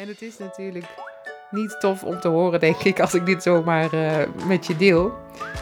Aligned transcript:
En 0.00 0.08
het 0.08 0.22
is 0.22 0.38
natuurlijk 0.38 0.86
niet 1.50 1.80
tof 1.80 2.04
om 2.04 2.20
te 2.20 2.28
horen, 2.28 2.60
denk 2.60 2.76
ik, 2.76 3.00
als 3.00 3.14
ik 3.14 3.26
dit 3.26 3.42
zomaar 3.42 3.94
uh, 3.94 4.12
met 4.46 4.66
je 4.66 4.76
deel. 4.76 5.12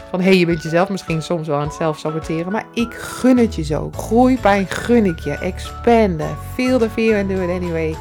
Van 0.09 0.19
hé, 0.19 0.25
hey, 0.25 0.37
je 0.37 0.45
bent 0.45 0.63
jezelf 0.63 0.89
misschien 0.89 1.21
soms 1.21 1.47
wel 1.47 1.57
aan 1.57 1.67
het 1.67 1.73
zelf 1.73 1.97
saboteren, 1.97 2.51
maar 2.51 2.65
ik 2.73 2.93
gun 2.93 3.37
het 3.37 3.55
je 3.55 3.63
zo. 3.63 3.91
Groeipijn 3.91 4.67
gun 4.67 5.05
ik 5.05 5.19
je. 5.19 5.31
Expanden. 5.31 6.37
Feel 6.53 6.79
the 6.79 6.89
fear 6.89 7.19
and 7.19 7.29
do 7.29 7.41
it 7.41 7.49
anyway. 7.49 7.95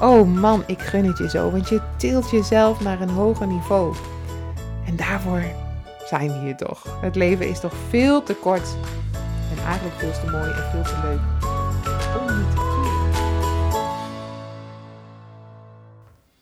Oh 0.00 0.34
man, 0.34 0.64
ik 0.66 0.80
gun 0.80 1.04
het 1.04 1.18
je 1.18 1.30
zo, 1.30 1.50
want 1.50 1.68
je 1.68 1.80
tilt 1.96 2.30
jezelf 2.30 2.80
naar 2.80 3.00
een 3.00 3.10
hoger 3.10 3.46
niveau. 3.46 3.94
En 4.86 4.96
daarvoor 4.96 5.42
zijn 6.06 6.28
we 6.28 6.38
hier 6.38 6.56
toch. 6.56 7.00
Het 7.00 7.16
leven 7.16 7.48
is 7.48 7.60
toch 7.60 7.74
veel 7.88 8.22
te 8.22 8.34
kort 8.34 8.76
en 9.56 9.64
eigenlijk 9.64 9.96
veel 9.98 10.12
te 10.12 10.30
mooi 10.30 10.50
en 10.50 10.70
veel 10.70 10.82
te 10.82 10.96
leuk 11.02 11.41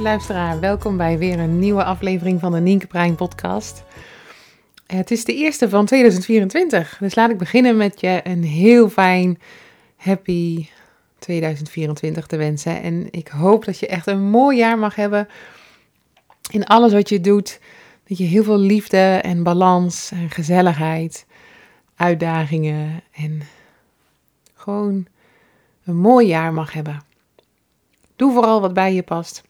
Luisteraar, 0.00 0.60
welkom 0.60 0.96
bij 0.96 1.18
weer 1.18 1.38
een 1.38 1.58
nieuwe 1.58 1.84
aflevering 1.84 2.40
van 2.40 2.52
de 2.52 2.60
Nienke 2.60 2.86
Brein 2.86 3.14
podcast. 3.14 3.82
Het 4.86 5.10
is 5.10 5.24
de 5.24 5.34
eerste 5.34 5.68
van 5.68 5.86
2024, 5.86 6.96
dus 7.00 7.14
laat 7.14 7.30
ik 7.30 7.38
beginnen 7.38 7.76
met 7.76 8.00
je 8.00 8.20
een 8.22 8.44
heel 8.44 8.88
fijn, 8.88 9.38
happy 9.96 10.66
2024 11.18 12.26
te 12.26 12.36
wensen. 12.36 12.82
En 12.82 13.08
ik 13.10 13.28
hoop 13.28 13.64
dat 13.64 13.78
je 13.78 13.86
echt 13.86 14.06
een 14.06 14.22
mooi 14.22 14.56
jaar 14.56 14.78
mag 14.78 14.94
hebben 14.94 15.28
in 16.50 16.66
alles 16.66 16.92
wat 16.92 17.08
je 17.08 17.20
doet. 17.20 17.60
Dat 18.06 18.18
je 18.18 18.24
heel 18.24 18.44
veel 18.44 18.58
liefde 18.58 19.20
en 19.22 19.42
balans 19.42 20.10
en 20.10 20.30
gezelligheid, 20.30 21.26
uitdagingen 21.96 23.02
en 23.12 23.42
gewoon 24.54 25.06
een 25.84 25.96
mooi 25.96 26.26
jaar 26.26 26.52
mag 26.52 26.72
hebben. 26.72 27.02
Doe 28.16 28.32
vooral 28.32 28.60
wat 28.60 28.74
bij 28.74 28.94
je 28.94 29.02
past. 29.02 29.48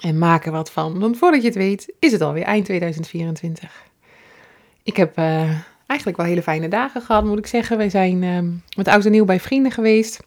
En 0.00 0.18
maak 0.18 0.46
er 0.46 0.52
wat 0.52 0.70
van. 0.70 0.98
Want 0.98 1.18
voordat 1.18 1.40
je 1.40 1.46
het 1.46 1.56
weet, 1.56 1.92
is 1.98 2.12
het 2.12 2.20
alweer 2.20 2.42
eind 2.42 2.64
2024. 2.64 3.82
Ik 4.82 4.96
heb 4.96 5.18
uh, 5.18 5.50
eigenlijk 5.86 6.18
wel 6.18 6.26
hele 6.26 6.42
fijne 6.42 6.68
dagen 6.68 7.02
gehad, 7.02 7.24
moet 7.24 7.38
ik 7.38 7.46
zeggen. 7.46 7.76
Wij 7.76 7.90
zijn 7.90 8.18
met 8.76 8.88
oud 8.88 9.04
en 9.04 9.10
nieuw 9.10 9.24
bij 9.24 9.40
vrienden 9.40 9.72
geweest. 9.72 10.20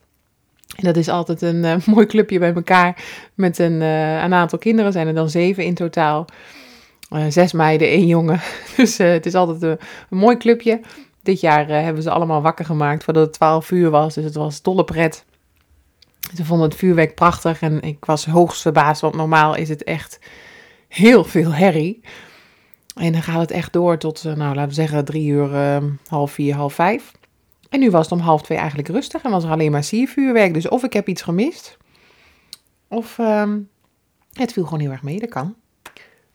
En 0.76 0.84
dat 0.84 0.98
is 0.98 1.10
altijd 1.10 1.42
een 1.42 1.64
uh, 1.64 1.76
mooi 1.96 2.06
clubje 2.06 2.40
bij 2.40 2.54
elkaar. 2.54 3.04
Met 3.34 3.60
een, 3.60 3.82
een, 3.82 4.34
aantal 4.34 4.58
kinderen. 4.58 4.92
Zijn 4.92 5.08
er 5.08 5.14
dan 5.14 5.30
zeven 5.30 5.64
in 5.64 5.74
totaal. 5.74 6.26
zes 7.30 7.52
meiden, 7.52 7.88
één 7.88 8.08
jongen. 8.08 8.40
Dus 8.78 8.98
het 8.98 9.26
is 9.26 9.36
altijd 9.36 9.62
een, 9.62 9.78
een, 10.10 10.18
mooi 10.18 10.38
clubje. 10.38 10.82
Dit 11.24 11.40
jaar 11.40 11.68
hebben 11.68 12.04
ze 12.04 12.10
allemaal 12.10 12.42
wakker 12.42 12.66
gemaakt 12.66 13.04
voordat 13.04 13.26
het 13.26 13.34
12 13.34 13.72
uur 13.72 13.90
was. 13.90 14.14
Dus 14.14 14.24
het 14.24 14.36
was 14.36 14.62
dolle 14.62 14.84
pret. 14.84 15.26
Ze 16.36 16.46
vonden 16.46 16.70
het 16.70 16.78
vuurwerk 16.78 17.16
prachtig 17.16 17.62
en 17.62 17.82
ik 17.82 18.06
was 18.06 18.26
hoogst 18.26 18.62
verbaasd, 18.62 19.02
want 19.02 19.16
normaal 19.16 19.56
is 19.56 19.70
het 19.70 19.84
echt 19.84 20.20
heel 20.88 21.24
veel 21.24 21.54
herrie. 21.54 22.02
En 22.96 23.12
dan 23.12 23.24
gaat 23.24 23.40
het 23.40 23.52
echt 23.52 23.74
door 23.74 23.98
tot, 23.98 24.24
nou 24.24 24.38
laten 24.38 24.68
we 24.68 24.74
zeggen, 24.74 25.06
drie 25.06 25.28
uur, 25.28 25.54
uh, 25.54 25.78
half 26.08 26.32
vier, 26.32 26.56
half 26.56 26.74
vijf. 26.74 27.12
En 27.70 27.80
nu 27.80 27.92
was 27.92 28.10
het 28.10 28.20
om 28.20 28.26
half 28.26 28.42
twee 28.42 28.58
eigenlijk 28.58 28.90
rustig 28.90 29.24
en 29.24 29.32
was 29.32 29.44
er 29.44 29.52
alleen 29.52 29.72
maar 29.72 29.84
siervuurwerk. 29.84 30.54
Dus 30.54 30.70
of 30.70 30.84
ik 30.84 30.94
heb 30.94 31.08
iets 31.08 31.22
gemist, 31.22 31.78
of 32.88 33.18
uh, 33.18 33.54
het 34.34 34.54
viel 34.54 34.64
gewoon 34.64 34.80
heel 34.80 34.92
erg 34.92 35.04
mee, 35.04 35.20
dat 35.20 35.30
kan. 35.30 35.56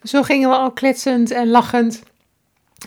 Zo 0.02 0.22
gingen 0.22 0.48
we 0.48 0.56
al 0.56 0.72
kletsend 0.72 1.30
en 1.30 1.48
lachend 1.48 2.02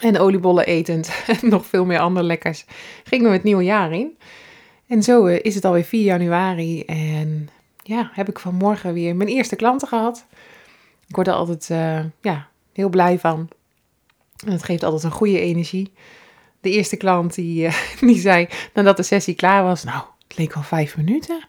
en 0.01 0.19
oliebollen 0.19 0.65
etend 0.65 1.09
en 1.41 1.49
nog 1.49 1.65
veel 1.65 1.85
meer 1.85 1.99
andere 1.99 2.25
lekkers. 2.25 2.65
Gingen 3.03 3.27
we 3.27 3.35
het 3.35 3.43
nieuwe 3.43 3.63
jaar 3.63 3.93
in. 3.93 4.17
En 4.87 5.03
zo 5.03 5.25
eh, 5.25 5.39
is 5.41 5.55
het 5.55 5.65
alweer 5.65 5.83
4 5.83 6.03
januari 6.03 6.83
en 6.83 7.49
ja, 7.83 8.09
heb 8.13 8.29
ik 8.29 8.39
vanmorgen 8.39 8.93
weer 8.93 9.15
mijn 9.15 9.29
eerste 9.29 9.55
klanten 9.55 9.87
gehad. 9.87 10.25
Ik 11.07 11.15
word 11.15 11.27
er 11.27 11.33
altijd 11.33 11.69
uh, 11.71 11.99
ja, 12.21 12.47
heel 12.73 12.89
blij 12.89 13.19
van. 13.19 13.49
En 14.45 14.51
het 14.51 14.63
geeft 14.63 14.83
altijd 14.83 15.03
een 15.03 15.11
goede 15.11 15.39
energie. 15.39 15.91
De 16.61 16.69
eerste 16.69 16.97
klant 16.97 17.35
die, 17.35 17.65
uh, 17.65 17.75
die 17.99 18.19
zei 18.19 18.47
nadat 18.73 18.97
de 18.97 19.03
sessie 19.03 19.35
klaar 19.35 19.63
was, 19.63 19.83
nou, 19.83 20.03
het 20.27 20.37
leek 20.37 20.53
wel 20.53 20.63
vijf 20.63 20.97
minuten. 20.97 21.47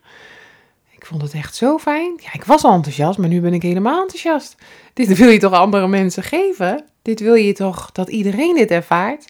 Ik 0.91 1.07
vond 1.07 1.23
het 1.23 1.35
echt 1.35 1.55
zo 1.55 1.79
fijn. 1.79 2.21
Ja, 2.23 2.33
ik 2.33 2.45
was 2.45 2.65
al 2.65 2.75
enthousiast, 2.75 3.19
maar 3.19 3.29
nu 3.29 3.41
ben 3.41 3.55
ik 3.55 3.63
helemaal 3.63 4.01
enthousiast. 4.01 4.57
Dit 4.93 5.17
wil 5.17 5.29
je 5.29 5.39
toch 5.39 5.53
andere 5.53 5.89
mensen 5.89 6.23
geven? 6.23 6.85
Dit 7.03 7.21
wil 7.21 7.35
je 7.35 7.53
toch 7.53 7.93
dat 7.93 8.09
iedereen 8.09 8.55
dit 8.55 8.71
ervaart? 8.71 9.25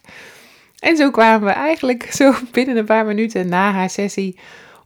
En 0.86 0.96
zo 0.96 1.10
kwamen 1.10 1.46
we 1.46 1.52
eigenlijk 1.52 2.10
zo 2.20 2.34
binnen 2.52 2.76
een 2.76 2.84
paar 2.84 3.06
minuten 3.06 3.48
na 3.48 3.72
haar 3.72 3.90
sessie 3.90 4.38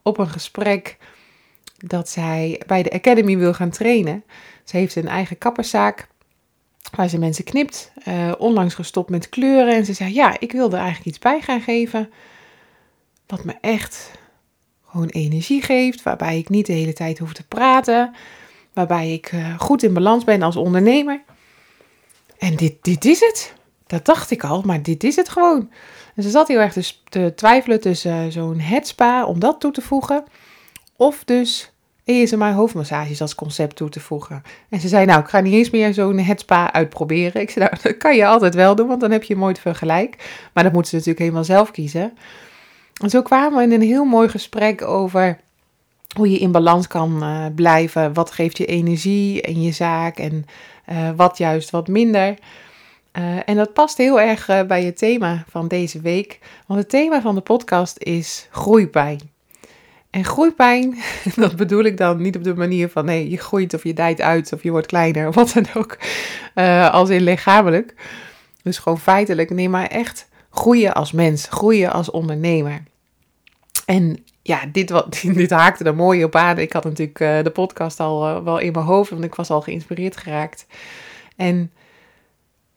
op 0.02 0.18
een 0.18 0.28
gesprek 0.28 0.96
dat 1.76 2.08
zij 2.08 2.62
bij 2.66 2.82
de 2.82 2.92
Academy 2.92 3.38
wil 3.38 3.54
gaan 3.54 3.70
trainen. 3.70 4.24
Ze 4.64 4.76
heeft 4.76 4.96
een 4.96 5.08
eigen 5.08 5.38
kapperszaak 5.38 6.08
waar 6.94 7.08
ze 7.08 7.18
mensen 7.18 7.44
knipt, 7.44 7.92
uh, 8.08 8.32
onlangs 8.38 8.74
gestopt 8.74 9.10
met 9.10 9.28
kleuren. 9.28 9.74
En 9.74 9.84
ze 9.84 9.92
zei, 9.92 10.14
ja, 10.14 10.36
ik 10.38 10.52
wilde 10.52 10.76
eigenlijk 10.76 11.06
iets 11.06 11.18
bij 11.18 11.40
gaan 11.40 11.60
geven 11.60 12.10
wat 13.26 13.44
me 13.44 13.54
echt 13.60 14.10
gewoon 14.86 15.08
energie 15.08 15.62
geeft, 15.62 16.02
waarbij 16.02 16.38
ik 16.38 16.48
niet 16.48 16.66
de 16.66 16.72
hele 16.72 16.92
tijd 16.92 17.18
hoef 17.18 17.32
te 17.32 17.46
praten, 17.46 18.14
waarbij 18.72 19.12
ik 19.12 19.32
uh, 19.32 19.58
goed 19.58 19.82
in 19.82 19.94
balans 19.94 20.24
ben 20.24 20.42
als 20.42 20.56
ondernemer. 20.56 21.22
En 22.38 22.56
dit, 22.56 22.74
dit 22.82 23.04
is 23.04 23.20
het. 23.20 23.58
Dat 23.90 24.04
dacht 24.04 24.30
ik 24.30 24.44
al, 24.44 24.62
maar 24.62 24.82
dit 24.82 25.04
is 25.04 25.16
het 25.16 25.28
gewoon. 25.28 25.70
En 26.14 26.22
ze 26.22 26.30
zat 26.30 26.48
heel 26.48 26.58
erg 26.58 26.72
dus 26.72 27.02
te 27.08 27.32
twijfelen 27.36 27.80
tussen 27.80 28.24
uh, 28.24 28.30
zo'n 28.30 28.60
headspa 28.60 29.24
om 29.24 29.38
dat 29.38 29.60
toe 29.60 29.72
te 29.72 29.80
voegen. 29.80 30.24
Of 30.96 31.24
dus 31.24 31.72
ESMR 32.04 32.52
hoofdmassages 32.52 33.20
als 33.20 33.34
concept 33.34 33.76
toe 33.76 33.88
te 33.88 34.00
voegen. 34.00 34.42
En 34.68 34.80
ze 34.80 34.88
zei, 34.88 35.06
nou, 35.06 35.20
ik 35.20 35.28
ga 35.28 35.40
niet 35.40 35.54
eens 35.54 35.70
meer 35.70 35.94
zo'n 35.94 36.18
headspa 36.18 36.72
uitproberen. 36.72 37.40
Ik 37.40 37.50
zei, 37.50 37.64
nou, 37.64 37.76
dat 37.82 37.96
kan 37.96 38.16
je 38.16 38.26
altijd 38.26 38.54
wel 38.54 38.74
doen, 38.74 38.88
want 38.88 39.00
dan 39.00 39.10
heb 39.10 39.22
je 39.22 39.36
mooi 39.36 39.54
vergelijk. 39.54 40.16
Maar 40.52 40.64
dat 40.64 40.72
moeten 40.72 40.90
ze 40.90 40.96
natuurlijk 40.96 41.24
helemaal 41.24 41.44
zelf 41.44 41.70
kiezen. 41.70 42.12
En 43.02 43.10
zo 43.10 43.22
kwamen 43.22 43.58
we 43.58 43.64
in 43.64 43.72
een 43.72 43.88
heel 43.88 44.04
mooi 44.04 44.28
gesprek 44.28 44.82
over 44.82 45.38
hoe 46.16 46.30
je 46.30 46.38
in 46.38 46.52
balans 46.52 46.86
kan 46.86 47.22
uh, 47.22 47.46
blijven. 47.54 48.14
Wat 48.14 48.30
geeft 48.30 48.58
je 48.58 48.66
energie 48.66 49.40
in 49.40 49.62
je 49.62 49.72
zaak 49.72 50.18
en 50.18 50.44
uh, 50.92 51.10
wat 51.16 51.38
juist 51.38 51.70
wat 51.70 51.88
minder. 51.88 52.34
Uh, 53.18 53.48
en 53.48 53.56
dat 53.56 53.72
past 53.72 53.96
heel 53.96 54.20
erg 54.20 54.48
uh, 54.48 54.62
bij 54.62 54.84
het 54.84 54.98
thema 54.98 55.44
van 55.48 55.68
deze 55.68 56.00
week. 56.00 56.38
Want 56.66 56.80
het 56.80 56.88
thema 56.88 57.20
van 57.20 57.34
de 57.34 57.40
podcast 57.40 57.98
is 57.98 58.48
groeipijn. 58.50 59.20
En 60.10 60.24
groeipijn, 60.24 60.98
dat 61.36 61.56
bedoel 61.56 61.84
ik 61.84 61.96
dan 61.96 62.22
niet 62.22 62.36
op 62.36 62.44
de 62.44 62.54
manier 62.54 62.88
van 62.88 63.04
nee, 63.04 63.30
je 63.30 63.36
groeit 63.36 63.74
of 63.74 63.84
je 63.84 63.92
dijt 63.92 64.20
uit 64.20 64.52
of 64.52 64.62
je 64.62 64.70
wordt 64.70 64.86
kleiner 64.86 65.28
of 65.28 65.34
wat 65.34 65.52
dan 65.52 65.66
ook. 65.74 65.98
Uh, 66.54 66.90
als 66.92 67.08
in 67.08 67.22
lichamelijk. 67.22 67.94
Dus 68.62 68.78
gewoon 68.78 69.00
feitelijk. 69.00 69.50
Nee, 69.50 69.68
maar 69.68 69.86
echt 69.86 70.28
groeien 70.50 70.94
als 70.94 71.12
mens, 71.12 71.46
groeien 71.50 71.92
als 71.92 72.10
ondernemer. 72.10 72.82
En 73.86 74.24
ja, 74.42 74.60
dit, 74.72 74.90
wat, 74.90 75.20
dit 75.34 75.50
haakte 75.50 75.84
er 75.84 75.94
mooi 75.94 76.24
op 76.24 76.36
aan. 76.36 76.58
Ik 76.58 76.72
had 76.72 76.84
natuurlijk 76.84 77.44
de 77.44 77.50
podcast 77.52 78.00
al 78.00 78.44
wel 78.44 78.58
in 78.58 78.72
mijn 78.72 78.84
hoofd, 78.84 79.10
want 79.10 79.24
ik 79.24 79.34
was 79.34 79.50
al 79.50 79.60
geïnspireerd 79.60 80.16
geraakt. 80.16 80.66
En 81.36 81.72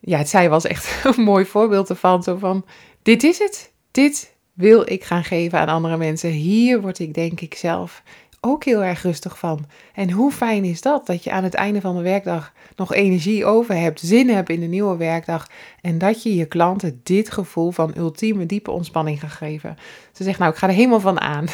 ja, 0.05 0.17
het 0.17 0.29
zij 0.29 0.49
was 0.49 0.65
echt 0.65 0.99
een 1.17 1.23
mooi 1.23 1.45
voorbeeld 1.45 1.89
ervan. 1.89 2.23
Zo 2.23 2.37
van, 2.37 2.65
dit 3.01 3.23
is 3.23 3.39
het. 3.39 3.71
Dit 3.91 4.35
wil 4.53 4.91
ik 4.91 5.03
gaan 5.03 5.23
geven 5.23 5.59
aan 5.59 5.67
andere 5.67 5.97
mensen. 5.97 6.29
Hier 6.29 6.81
word 6.81 6.99
ik 6.99 7.13
denk 7.13 7.41
ik 7.41 7.55
zelf 7.55 8.03
ook 8.45 8.63
heel 8.63 8.83
erg 8.83 9.01
rustig 9.01 9.39
van. 9.39 9.65
En 9.93 10.11
hoe 10.11 10.31
fijn 10.31 10.63
is 10.63 10.81
dat, 10.81 11.05
dat 11.05 11.23
je 11.23 11.31
aan 11.31 11.43
het 11.43 11.53
einde 11.53 11.81
van 11.81 11.95
de 11.95 12.01
werkdag 12.01 12.53
nog 12.75 12.93
energie 12.93 13.45
over 13.45 13.75
hebt, 13.75 13.99
zin 13.99 14.29
hebt 14.29 14.49
in 14.49 14.59
de 14.59 14.65
nieuwe 14.65 14.97
werkdag 14.97 15.47
en 15.81 15.97
dat 15.97 16.23
je 16.23 16.35
je 16.35 16.45
klanten 16.45 16.99
dit 17.03 17.31
gevoel 17.31 17.71
van 17.71 17.93
ultieme 17.97 18.45
diepe 18.45 18.71
ontspanning 18.71 19.19
gaat 19.19 19.31
geven. 19.31 19.77
Ze 20.11 20.23
zegt, 20.23 20.39
nou, 20.39 20.51
ik 20.51 20.57
ga 20.57 20.67
er 20.67 20.73
helemaal 20.73 20.99
van 20.99 21.21
aan. 21.21 21.45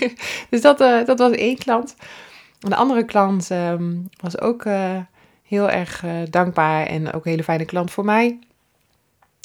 dus 0.50 0.60
dat, 0.60 0.80
uh, 0.80 1.04
dat 1.04 1.18
was 1.18 1.32
één 1.32 1.58
klant. 1.58 1.96
De 2.58 2.76
andere 2.76 3.04
klant 3.04 3.50
um, 3.50 4.08
was 4.20 4.40
ook 4.40 4.64
uh, 4.64 4.98
heel 5.48 5.70
erg 5.70 6.04
uh, 6.04 6.10
dankbaar 6.30 6.86
en 6.86 7.12
ook 7.12 7.24
een 7.24 7.30
hele 7.30 7.44
fijne 7.44 7.64
klant 7.64 7.90
voor 7.90 8.04
mij. 8.04 8.38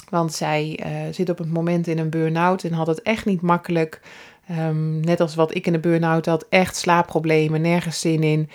Want 0.10 0.34
zij 0.34 0.80
zit 1.12 1.30
op 1.30 1.38
het 1.38 1.52
moment 1.52 1.88
in 1.88 1.98
een 1.98 2.10
burn-out 2.10 2.64
en 2.64 2.74
had 2.74 2.88
het 2.88 3.02
echt 3.02 3.26
niet 3.26 3.42
makkelijk. 3.42 4.02
Um, 4.52 5.00
net 5.00 5.20
als 5.20 5.36
wat 5.36 5.56
ik 5.56 5.68
in 5.68 5.74
de 5.74 5.80
burn-out 5.80 6.26
had, 6.26 6.46
echt 6.50 6.76
slaapproblemen, 6.76 7.62
nergens 7.62 8.00
zin 8.00 8.24
in. 8.24 8.50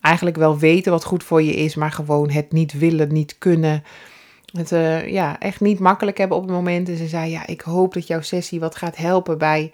Eigenlijk 0.00 0.36
wel 0.36 0.58
weten 0.58 0.92
wat 0.92 1.04
goed 1.04 1.24
voor 1.24 1.42
je 1.42 1.54
is, 1.54 1.74
maar 1.74 1.92
gewoon 1.92 2.30
het 2.30 2.52
niet 2.52 2.72
willen, 2.72 3.12
niet 3.12 3.38
kunnen. 3.38 3.84
Het 4.52 4.72
uh, 4.72 5.08
ja, 5.08 5.38
echt 5.38 5.60
niet 5.60 5.78
makkelijk 5.78 6.18
hebben 6.18 6.36
op 6.36 6.42
het 6.42 6.52
moment. 6.52 6.88
En 6.88 6.96
ze 6.96 7.06
zei, 7.06 7.30
ja, 7.30 7.46
ik 7.46 7.60
hoop 7.60 7.94
dat 7.94 8.06
jouw 8.06 8.20
sessie 8.20 8.60
wat 8.60 8.76
gaat 8.76 8.96
helpen 8.96 9.38
bij 9.38 9.72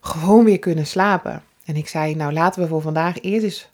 gewoon 0.00 0.44
weer 0.44 0.58
kunnen 0.58 0.86
slapen. 0.86 1.42
En 1.64 1.76
ik 1.76 1.88
zei, 1.88 2.14
nou 2.14 2.32
laten 2.32 2.62
we 2.62 2.68
voor 2.68 2.82
vandaag 2.82 3.20
eerst 3.20 3.44
eens 3.44 3.70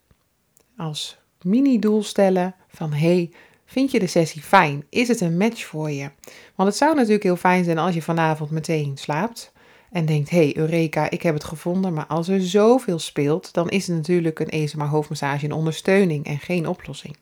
als 0.76 1.18
mini-doel 1.42 2.02
stellen 2.02 2.54
van, 2.72 2.92
hey, 2.92 3.30
vind 3.64 3.90
je 3.90 3.98
de 3.98 4.06
sessie 4.06 4.42
fijn? 4.42 4.84
Is 4.88 5.08
het 5.08 5.20
een 5.20 5.36
match 5.36 5.64
voor 5.64 5.90
je? 5.90 6.10
Want 6.54 6.68
het 6.68 6.78
zou 6.78 6.94
natuurlijk 6.94 7.22
heel 7.22 7.36
fijn 7.36 7.64
zijn 7.64 7.78
als 7.78 7.94
je 7.94 8.02
vanavond 8.02 8.50
meteen 8.50 8.96
slaapt 8.96 9.52
en 9.90 10.06
denkt, 10.06 10.30
hey 10.30 10.56
Eureka, 10.56 11.10
ik 11.10 11.22
heb 11.22 11.34
het 11.34 11.44
gevonden. 11.44 11.92
Maar 11.92 12.06
als 12.06 12.28
er 12.28 12.40
zoveel 12.40 12.98
speelt, 12.98 13.52
dan 13.52 13.68
is 13.68 13.86
het 13.86 13.96
natuurlijk 13.96 14.38
een 14.38 14.48
ESMA 14.48 14.86
hoofdmassage 14.86 15.44
een 15.44 15.52
ondersteuning 15.52 16.26
en 16.26 16.38
geen 16.38 16.68
oplossing. 16.68 17.16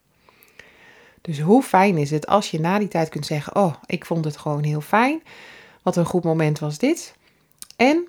Dus 1.20 1.40
hoe 1.40 1.62
fijn 1.62 1.96
is 1.96 2.10
het 2.10 2.26
als 2.26 2.50
je 2.50 2.60
na 2.60 2.78
die 2.78 2.88
tijd 2.88 3.08
kunt 3.08 3.26
zeggen, 3.26 3.56
oh, 3.56 3.74
ik 3.86 4.04
vond 4.04 4.24
het 4.24 4.36
gewoon 4.36 4.62
heel 4.62 4.80
fijn. 4.80 5.22
Wat 5.82 5.96
een 5.96 6.04
goed 6.04 6.24
moment 6.24 6.58
was 6.58 6.78
dit. 6.78 7.16
En 7.76 8.08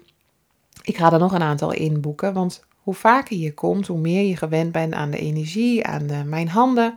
ik 0.81 0.97
ga 0.97 1.12
er 1.12 1.19
nog 1.19 1.33
een 1.33 1.41
aantal 1.41 1.71
inboeken, 1.71 2.33
want 2.33 2.63
hoe 2.80 2.94
vaker 2.94 3.38
je 3.38 3.53
komt, 3.53 3.88
hoe 3.88 4.00
meer 4.00 4.24
je 4.24 4.38
gewend 4.38 4.71
bent 4.71 4.94
aan 4.94 5.09
de 5.09 5.19
energie, 5.19 5.86
aan 5.86 6.07
de, 6.07 6.24
mijn 6.25 6.50
handen, 6.50 6.95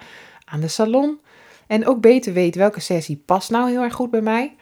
aan 0.52 0.60
de 0.60 0.68
salon. 0.68 1.20
En 1.66 1.86
ook 1.86 2.00
beter 2.00 2.32
weet 2.32 2.54
welke 2.54 2.80
sessie 2.80 3.22
past 3.26 3.50
nou 3.50 3.70
heel 3.70 3.82
erg 3.82 3.94
goed 3.94 4.10
bij 4.10 4.20
mij. 4.20 4.56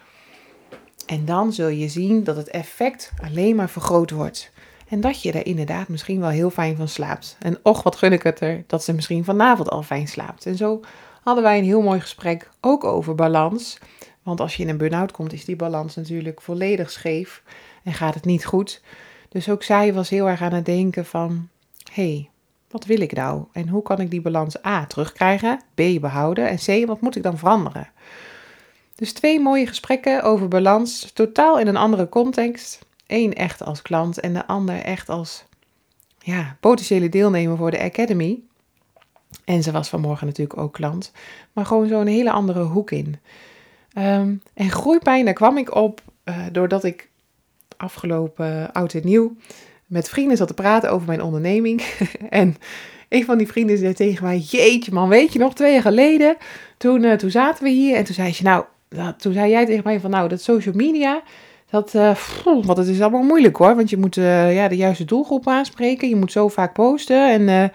En 1.06 1.24
dan 1.24 1.52
zul 1.52 1.68
je 1.68 1.88
zien 1.88 2.24
dat 2.24 2.36
het 2.36 2.48
effect 2.48 3.12
alleen 3.24 3.56
maar 3.56 3.70
vergroot 3.70 4.10
wordt. 4.10 4.52
En 4.88 5.00
dat 5.00 5.22
je 5.22 5.32
er 5.32 5.46
inderdaad 5.46 5.88
misschien 5.88 6.20
wel 6.20 6.28
heel 6.28 6.50
fijn 6.50 6.76
van 6.76 6.88
slaapt. 6.88 7.36
En 7.38 7.58
och, 7.62 7.82
wat 7.82 7.96
gun 7.96 8.12
ik 8.12 8.22
het 8.22 8.40
er 8.40 8.64
dat 8.66 8.84
ze 8.84 8.92
misschien 8.92 9.24
vanavond 9.24 9.70
al 9.70 9.82
fijn 9.82 10.08
slaapt. 10.08 10.46
En 10.46 10.56
zo 10.56 10.80
hadden 11.22 11.44
wij 11.44 11.58
een 11.58 11.64
heel 11.64 11.82
mooi 11.82 12.00
gesprek 12.00 12.50
ook 12.60 12.84
over 12.84 13.14
balans. 13.14 13.78
Want 14.22 14.40
als 14.40 14.56
je 14.56 14.62
in 14.62 14.68
een 14.68 14.76
burn-out 14.76 15.12
komt, 15.12 15.32
is 15.32 15.44
die 15.44 15.56
balans 15.56 15.96
natuurlijk 15.96 16.40
volledig 16.40 16.90
scheef 16.90 17.42
en 17.82 17.92
gaat 17.92 18.14
het 18.14 18.24
niet 18.24 18.44
goed. 18.44 18.82
Dus 19.28 19.48
ook 19.48 19.62
zij 19.62 19.94
was 19.94 20.08
heel 20.08 20.28
erg 20.28 20.42
aan 20.42 20.52
het 20.52 20.64
denken 20.64 21.06
van, 21.06 21.48
hé, 21.92 22.10
hey, 22.10 22.30
wat 22.70 22.84
wil 22.84 23.00
ik 23.00 23.12
nou? 23.12 23.44
En 23.52 23.68
hoe 23.68 23.82
kan 23.82 24.00
ik 24.00 24.10
die 24.10 24.20
balans 24.20 24.64
A 24.66 24.86
terugkrijgen, 24.86 25.60
B 25.74 25.82
behouden 26.00 26.48
en 26.48 26.56
C, 26.56 26.86
wat 26.86 27.00
moet 27.00 27.16
ik 27.16 27.22
dan 27.22 27.38
veranderen? 27.38 27.88
Dus 28.94 29.12
twee 29.12 29.40
mooie 29.40 29.66
gesprekken 29.66 30.22
over 30.22 30.48
balans, 30.48 31.12
totaal 31.12 31.58
in 31.58 31.66
een 31.66 31.76
andere 31.76 32.08
context. 32.08 32.78
Eén 33.06 33.34
echt 33.34 33.64
als 33.64 33.82
klant 33.82 34.20
en 34.20 34.32
de 34.32 34.46
ander 34.46 34.82
echt 34.82 35.08
als 35.08 35.44
ja, 36.18 36.56
potentiële 36.60 37.08
deelnemer 37.08 37.56
voor 37.56 37.70
de 37.70 37.80
Academy. 37.80 38.40
En 39.44 39.62
ze 39.62 39.72
was 39.72 39.88
vanmorgen 39.88 40.26
natuurlijk 40.26 40.60
ook 40.60 40.72
klant, 40.72 41.12
maar 41.52 41.66
gewoon 41.66 41.88
zo'n 41.88 42.06
hele 42.06 42.30
andere 42.30 42.62
hoek 42.62 42.90
in. 42.90 43.16
Um, 43.98 44.42
en 44.54 44.70
groeipijn, 44.70 45.24
daar 45.24 45.34
kwam 45.34 45.58
ik 45.58 45.74
op 45.74 46.00
uh, 46.24 46.36
doordat 46.52 46.84
ik 46.84 47.08
afgelopen 47.76 48.72
oud 48.72 48.94
en 48.94 49.04
nieuw 49.04 49.36
met 49.90 50.08
vrienden 50.08 50.36
zat 50.36 50.48
te 50.48 50.54
praten 50.54 50.90
over 50.90 51.06
mijn 51.06 51.22
onderneming. 51.22 51.82
en 52.30 52.56
een 53.08 53.24
van 53.24 53.38
die 53.38 53.46
vrienden 53.46 53.78
zei 53.78 53.94
tegen 53.94 54.24
mij: 54.24 54.38
Jeetje, 54.38 54.92
man, 54.92 55.08
weet 55.08 55.32
je 55.32 55.38
nog, 55.38 55.54
twee 55.54 55.72
jaar 55.72 55.82
geleden, 55.82 56.36
toen, 56.76 57.02
uh, 57.02 57.12
toen 57.12 57.30
zaten 57.30 57.64
we 57.64 57.70
hier 57.70 57.96
en 57.96 58.04
toen 58.04 58.14
zei 58.14 58.32
je, 58.36 58.42
nou, 58.42 58.64
toen 59.16 59.32
zei 59.32 59.50
jij 59.50 59.66
tegen 59.66 59.84
mij 59.84 60.00
van 60.00 60.10
nou, 60.10 60.28
dat 60.28 60.42
social 60.42 60.74
media, 60.74 61.22
dat, 61.70 61.94
uh, 61.94 62.16
want 62.44 62.76
het 62.76 62.86
is 62.86 63.00
allemaal 63.00 63.22
moeilijk 63.22 63.56
hoor. 63.56 63.76
Want 63.76 63.90
je 63.90 63.96
moet 63.96 64.16
uh, 64.16 64.54
ja, 64.54 64.68
de 64.68 64.76
juiste 64.76 65.04
doelgroep 65.04 65.48
aanspreken. 65.48 66.08
Je 66.08 66.16
moet 66.16 66.32
zo 66.32 66.48
vaak 66.48 66.72
posten. 66.72 67.30
En 67.30 67.72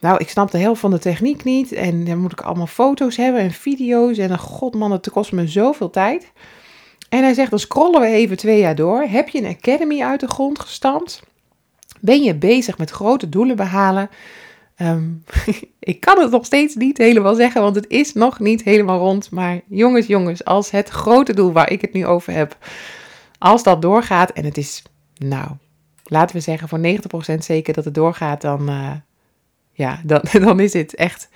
nou, 0.00 0.18
ik 0.18 0.28
snap 0.28 0.50
de 0.50 0.58
helft 0.58 0.80
van 0.80 0.90
de 0.90 0.98
techniek 0.98 1.44
niet. 1.44 1.72
En 1.72 2.04
dan 2.04 2.18
moet 2.18 2.32
ik 2.32 2.40
allemaal 2.40 2.66
foto's 2.66 3.16
hebben 3.16 3.40
en 3.40 3.50
video's. 3.50 4.18
En 4.18 4.38
god 4.38 4.74
man, 4.74 4.92
het 4.92 5.10
kost 5.10 5.32
me 5.32 5.48
zoveel 5.48 5.90
tijd. 5.90 6.32
En 7.08 7.22
hij 7.22 7.34
zegt, 7.34 7.50
dan 7.50 7.58
scrollen 7.58 8.00
we 8.00 8.06
even 8.06 8.36
twee 8.36 8.58
jaar 8.58 8.74
door. 8.74 9.02
Heb 9.02 9.28
je 9.28 9.38
een 9.38 9.56
academy 9.56 10.02
uit 10.02 10.20
de 10.20 10.28
grond 10.28 10.58
gestampt? 10.58 11.22
Ben 12.06 12.22
je 12.22 12.34
bezig 12.34 12.78
met 12.78 12.90
grote 12.90 13.28
doelen 13.28 13.56
behalen? 13.56 14.10
Um, 14.78 15.24
ik 15.78 16.00
kan 16.00 16.20
het 16.20 16.30
nog 16.30 16.44
steeds 16.44 16.74
niet 16.74 16.98
helemaal 16.98 17.34
zeggen, 17.34 17.62
want 17.62 17.76
het 17.76 17.88
is 17.88 18.12
nog 18.12 18.40
niet 18.40 18.62
helemaal 18.62 18.98
rond. 18.98 19.30
Maar 19.30 19.60
jongens, 19.68 20.06
jongens, 20.06 20.44
als 20.44 20.70
het 20.70 20.88
grote 20.88 21.34
doel 21.34 21.52
waar 21.52 21.70
ik 21.70 21.80
het 21.80 21.92
nu 21.92 22.06
over 22.06 22.32
heb, 22.32 22.56
als 23.38 23.62
dat 23.62 23.82
doorgaat 23.82 24.30
en 24.30 24.44
het 24.44 24.56
is, 24.56 24.82
nou, 25.16 25.48
laten 26.04 26.36
we 26.36 26.42
zeggen 26.42 26.68
voor 26.68 26.80
90% 27.34 27.38
zeker 27.38 27.74
dat 27.74 27.84
het 27.84 27.94
doorgaat, 27.94 28.40
dan, 28.40 28.70
uh, 28.70 28.92
ja, 29.72 30.00
dan, 30.04 30.22
dan 30.32 30.60
is 30.60 30.72
het 30.72 30.94
echt 30.94 31.28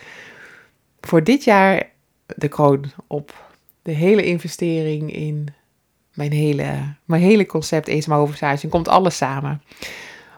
voor 1.00 1.24
dit 1.24 1.44
jaar 1.44 1.90
de 2.36 2.48
kroon 2.48 2.84
op 3.06 3.34
de 3.82 3.92
hele 3.92 4.24
investering 4.24 5.12
in 5.12 5.48
mijn 6.14 6.32
hele, 6.32 6.94
mijn 7.04 7.22
hele 7.22 7.46
concept 7.46 7.88
ESMA 7.88 8.16
Oversage. 8.16 8.68
komt 8.68 8.88
alles 8.88 9.16
samen. 9.16 9.62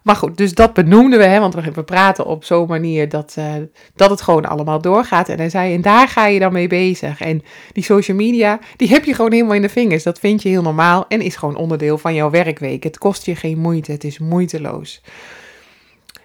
Maar 0.02 0.16
goed, 0.16 0.36
dus 0.36 0.54
dat 0.54 0.74
benoemden 0.74 1.18
we, 1.18 1.24
hè, 1.24 1.40
want 1.40 1.54
we 1.54 1.82
praten 1.82 2.26
op 2.26 2.44
zo'n 2.44 2.68
manier 2.68 3.08
dat, 3.08 3.34
uh, 3.38 3.54
dat 3.94 4.10
het 4.10 4.20
gewoon 4.20 4.46
allemaal 4.46 4.80
doorgaat. 4.80 5.28
En 5.28 5.38
hij 5.38 5.50
zei, 5.50 5.74
en 5.74 5.80
daar 5.80 6.08
ga 6.08 6.26
je 6.26 6.38
dan 6.38 6.52
mee 6.52 6.68
bezig. 6.68 7.20
En 7.20 7.42
die 7.72 7.84
social 7.84 8.16
media, 8.16 8.58
die 8.76 8.88
heb 8.88 9.04
je 9.04 9.14
gewoon 9.14 9.32
helemaal 9.32 9.54
in 9.54 9.62
de 9.62 9.68
vingers. 9.68 10.02
Dat 10.02 10.18
vind 10.18 10.42
je 10.42 10.48
heel 10.48 10.62
normaal 10.62 11.04
en 11.08 11.20
is 11.20 11.36
gewoon 11.36 11.56
onderdeel 11.56 11.98
van 11.98 12.14
jouw 12.14 12.30
werkweek. 12.30 12.82
Het 12.82 12.98
kost 12.98 13.26
je 13.26 13.36
geen 13.36 13.58
moeite, 13.58 13.92
het 13.92 14.04
is 14.04 14.18
moeiteloos. 14.18 15.02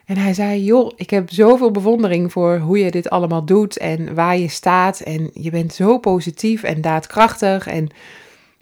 En 0.05 0.17
hij 0.17 0.33
zei, 0.33 0.63
joh, 0.63 0.91
ik 0.95 1.09
heb 1.09 1.31
zoveel 1.31 1.71
bewondering 1.71 2.31
voor 2.31 2.57
hoe 2.57 2.79
je 2.79 2.91
dit 2.91 3.09
allemaal 3.09 3.45
doet 3.45 3.77
en 3.77 4.13
waar 4.15 4.37
je 4.37 4.47
staat. 4.47 4.99
En 4.99 5.29
je 5.33 5.49
bent 5.49 5.73
zo 5.73 5.97
positief 5.97 6.63
en 6.63 6.81
daadkrachtig 6.81 7.67
en 7.67 7.89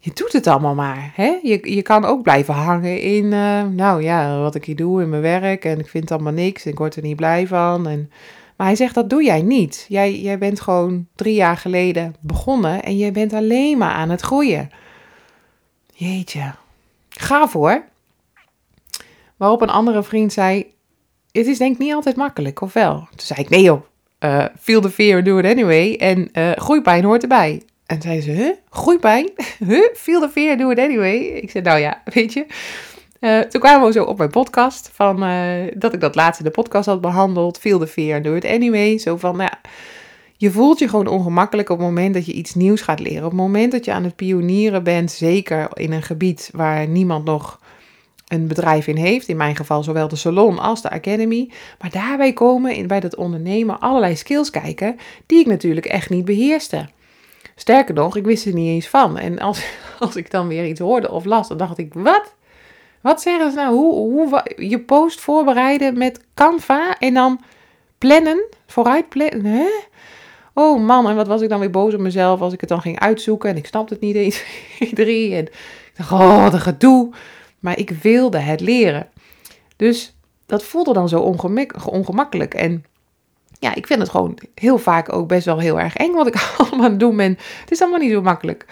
je 0.06 0.12
doet 0.13 0.34
het 0.34 0.48
allemaal 0.48 0.75
maar. 0.75 1.12
Hè? 1.16 1.40
Je, 1.44 1.74
je 1.74 1.81
kan 1.81 2.06
ook 2.06 2.22
blijven 2.22 2.54
hangen 2.54 3.02
in, 3.02 3.24
uh, 3.24 3.63
nou 3.63 4.04
ja, 4.04 4.40
wat 4.40 4.56
ik 4.56 4.66
hier 4.66 4.75
doe 4.75 5.02
in 5.02 5.10
mijn 5.10 5.22
werk. 5.22 5.66
En 5.66 5.80
ik 5.80 5.88
vind 5.88 6.12
allemaal 6.12 6.34
niks 6.34 6.66
en 6.66 6.72
ik 6.72 6.78
word 6.78 6.96
er 6.96 7.02
niet 7.02 7.16
blij 7.16 7.48
van. 7.48 7.88
En, 7.88 8.12
maar 8.56 8.68
hij 8.68 8.75
zegt, 8.75 8.96
dat 8.96 9.10
doe 9.10 9.24
jij 9.24 9.41
niet. 9.41 9.86
Jij, 9.89 10.20
jij 10.20 10.38
bent 10.38 10.62
gewoon 10.62 11.08
drie 11.15 11.34
jaar 11.34 11.58
geleden 11.58 12.15
begonnen 12.20 12.84
en 12.84 12.98
je 12.98 13.12
bent 13.12 13.34
alleen 13.34 13.77
maar 13.77 13.94
aan 13.94 14.10
het 14.10 14.22
groeien. 14.22 14.70
Jeetje, 15.94 16.53
gaaf 17.10 17.53
hoor. 17.53 17.84
Waarop 19.38 19.62
een 19.62 19.70
andere 19.70 20.03
vriend 20.03 20.34
zei, 20.34 20.65
het 21.32 21.48
is 21.48 21.58
denk 21.58 21.74
ik 21.74 21.80
niet 21.80 21.94
altijd 21.94 22.15
makkelijk, 22.15 22.62
of 22.62 22.74
wel? 22.74 22.94
Toen 22.94 23.25
zei 23.25 23.39
ik, 23.39 23.50
nee 23.50 23.62
joh, 23.62 23.82
uh, 24.20 24.46
feel 24.60 24.82
the 24.82 24.89
fear, 24.89 25.24
do 25.24 25.38
it 25.38 25.46
anyway. 25.46 25.96
En 25.96 26.30
uh, 26.34 26.51
groeipijn 26.51 27.03
hoort 27.03 27.22
erbij. 27.22 27.62
En 27.86 28.01
zei 28.01 28.22
ze, 28.22 28.32
huh? 28.32 28.54
Groeipijn? 28.70 29.30
Huh? 29.68 29.89
Feel 29.94 30.22
the 30.22 30.30
fear, 30.30 30.58
do 30.58 30.70
it 30.70 30.80
anyway. 30.80 31.15
Ik 31.18 31.51
zei, 31.51 31.63
nou 31.63 31.80
ja, 31.80 32.01
weet 32.13 32.34
je. 32.34 32.46
Uh, 33.20 33.39
toen 33.39 33.62
kwamen 33.62 33.88
we 33.88 33.94
zo 33.94 34.04
op 34.04 34.18
mijn 34.18 34.30
podcast, 34.30 34.89
van, 34.94 35.24
uh, 35.24 35.63
dat 35.74 35.94
ik 35.94 36.00
dat 36.00 36.15
laatste 36.15 36.44
de 36.44 36.50
podcast 36.50 36.86
had 36.86 37.01
behandeld. 37.01 37.58
Feel 37.60 37.80
the 37.80 37.88
fear, 37.88 38.22
do 38.22 38.36
it 38.36 38.46
anyway. 38.46 38.98
Zo 38.98 39.18
van, 39.18 39.38
nou 39.38 39.50
ja, 39.51 39.70
je 40.38 40.51
voelt 40.51 40.80
je 40.80 40.89
gewoon 40.89 41.08
ongemakkelijk 41.08 41.70
op 41.70 41.77
het 41.77 41.88
moment 41.88 42.13
dat 42.13 42.25
je 42.25 42.34
iets 42.34 42.54
nieuws 42.54 42.82
gaat 42.82 43.00
leren. 43.00 43.24
Op 43.24 43.32
het 43.32 43.39
moment 43.39 43.72
dat 43.72 43.86
je 43.86 43.92
aan 43.92 44.04
het 44.04 44.15
pionieren 44.15 44.84
bent, 44.84 45.12
zeker 45.12 45.68
in 45.74 45.92
een 45.92 46.04
gebied 46.04 46.50
waar 46.54 46.88
niemand 46.88 47.25
nog 47.25 47.60
een 48.27 48.48
bedrijf 48.48 48.88
in 48.88 48.98
heeft. 48.98 49.27
In 49.27 49.38
mijn 49.38 49.56
geval 49.56 49.84
zowel 49.84 50.08
de 50.08 50.15
salon 50.15 50.60
als 50.60 50.82
de 50.82 50.89
academy. 50.89 51.51
Maar 51.80 51.92
daarbij 51.92 52.34
komen 52.34 52.75
in, 52.75 52.88
bij 52.88 53.00
dat 53.00 53.15
ondernemen 53.15 53.80
allerlei 53.80 54.15
skills 54.15 54.50
kijken 54.50 54.96
die 55.25 55.39
ik 55.39 55.46
natuurlijk 55.46 55.86
echt 55.86 56.10
niet 56.10 56.25
beheerste. 56.25 56.88
Sterker 57.56 57.94
nog, 57.94 58.16
ik 58.16 58.26
wist 58.26 58.46
er 58.46 58.54
niet 58.54 58.68
eens 58.68 58.88
van. 58.88 59.18
En 59.18 59.40
als, 59.40 59.66
als 60.00 60.16
ik 60.16 60.32
dan 60.32 60.48
weer 60.48 60.66
iets 60.66 60.80
hoorde 60.80 61.12
of 61.12 61.26
las, 61.26 61.48
dan 61.48 61.58
dacht 61.58 61.78
ik, 61.78 61.94
wat? 61.94 62.36
Wat 63.02 63.22
zeggen 63.22 63.52
ze 63.52 63.58
nou? 63.58 63.76
Hoe, 63.76 63.94
hoe, 63.94 64.44
je 64.56 64.80
post 64.80 65.22
voorbereiden 65.22 65.98
met 65.98 66.20
Canva 66.34 66.98
en 67.00 67.14
dan 67.14 67.40
plannen, 67.98 68.46
vooruit 68.68 69.10
plannen. 69.10 69.46
Hè? 69.46 69.68
Oh 70.54 70.86
man, 70.86 71.10
en 71.10 71.16
wat 71.16 71.28
was 71.28 71.42
ik 71.42 71.50
dan 71.50 71.60
weer 71.60 71.70
boos 71.70 71.94
op 71.94 72.00
mezelf 72.00 72.42
als 72.42 72.54
ik 72.54 72.60
het 72.60 72.70
dan 72.70 72.82
ging 72.82 73.00
uitzoeken 73.00 73.50
en 73.50 73.58
ik 73.58 73.66
snapte 73.66 73.94
het 73.94 74.02
niet 74.04 74.16
eens. 74.16 74.44
drie 74.94 75.36
en 75.36 75.46
ik 75.46 75.94
dacht, 75.98 76.12
oh, 76.12 76.52
de 76.52 76.60
gedoe. 76.60 77.10
Maar 77.60 77.78
ik 77.78 77.90
wilde 77.90 78.38
het 78.38 78.60
leren. 78.60 79.10
Dus 79.76 80.16
dat 80.46 80.64
voelde 80.64 80.94
dan 80.94 81.10
zo 81.10 81.38
ongemakkelijk. 81.86 82.54
En 82.54 82.86
ja, 83.65 83.75
ik 83.75 83.88
vind 83.88 84.00
het 84.00 84.10
gewoon 84.10 84.38
heel 84.55 84.77
vaak 84.77 85.13
ook 85.13 85.27
best 85.27 85.45
wel 85.45 85.60
heel 85.60 85.79
erg 85.79 85.95
eng 85.95 86.13
wat 86.13 86.27
ik 86.27 86.36
allemaal 86.57 86.86
aan 86.86 86.91
het 86.91 87.00
doen 87.00 87.17
ben. 87.17 87.38
Het 87.60 87.72
is 87.72 87.81
allemaal 87.81 88.00
niet 88.00 88.12
zo 88.12 88.22
makkelijk. 88.22 88.65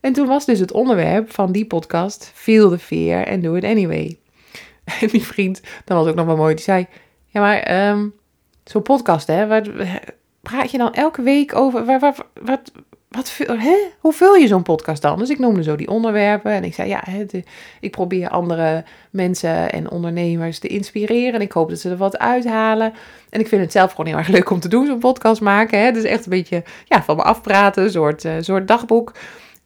En 0.00 0.12
toen 0.12 0.26
was 0.26 0.44
dus 0.44 0.58
het 0.58 0.72
onderwerp 0.72 1.32
van 1.32 1.52
die 1.52 1.66
podcast: 1.66 2.30
Feel 2.34 2.70
the 2.70 2.78
fear 2.78 3.30
and 3.30 3.42
do 3.42 3.54
it 3.54 3.64
anyway. 3.64 4.18
En 5.00 5.08
die 5.08 5.26
vriend, 5.26 5.60
dat 5.84 5.96
was 5.96 6.06
ook 6.06 6.14
nog 6.14 6.26
wel 6.26 6.36
mooi, 6.36 6.54
die 6.54 6.64
zei: 6.64 6.86
Ja, 7.26 7.40
maar 7.40 7.88
um, 7.90 8.14
zo'n 8.64 8.82
podcast, 8.82 9.26
hè, 9.26 9.46
waar, 9.46 9.68
praat 10.40 10.70
je 10.70 10.78
dan 10.78 10.94
elke 10.94 11.22
week 11.22 11.54
over? 11.54 11.84
Waar, 11.84 12.00
waar, 12.00 12.16
wat, 12.42 12.72
wat, 13.12 13.38
hè? 13.46 13.76
Hoe 14.00 14.12
vul 14.12 14.34
je 14.34 14.46
zo'n 14.46 14.62
podcast 14.62 15.02
dan? 15.02 15.18
Dus 15.18 15.30
ik 15.30 15.38
noemde 15.38 15.62
zo 15.62 15.76
die 15.76 15.88
onderwerpen 15.88 16.52
en 16.52 16.64
ik 16.64 16.74
zei, 16.74 16.88
ja, 16.88 17.04
ik 17.80 17.90
probeer 17.90 18.28
andere 18.28 18.84
mensen 19.10 19.72
en 19.72 19.90
ondernemers 19.90 20.58
te 20.58 20.68
inspireren 20.68 21.34
en 21.34 21.40
ik 21.40 21.52
hoop 21.52 21.68
dat 21.68 21.78
ze 21.78 21.90
er 21.90 21.96
wat 21.96 22.18
uithalen. 22.18 22.92
En 23.30 23.40
ik 23.40 23.48
vind 23.48 23.62
het 23.62 23.72
zelf 23.72 23.90
gewoon 23.90 24.06
heel 24.06 24.16
erg 24.16 24.28
leuk 24.28 24.50
om 24.50 24.60
te 24.60 24.68
doen, 24.68 24.86
zo'n 24.86 24.98
podcast 24.98 25.40
maken. 25.40 25.80
Hè? 25.80 25.92
Dus 25.92 26.04
echt 26.04 26.24
een 26.24 26.30
beetje 26.30 26.62
ja, 26.84 27.02
van 27.02 27.16
me 27.16 27.22
afpraten, 27.22 27.82
een 27.82 27.90
soort, 27.90 28.28
soort 28.40 28.68
dagboek. 28.68 29.12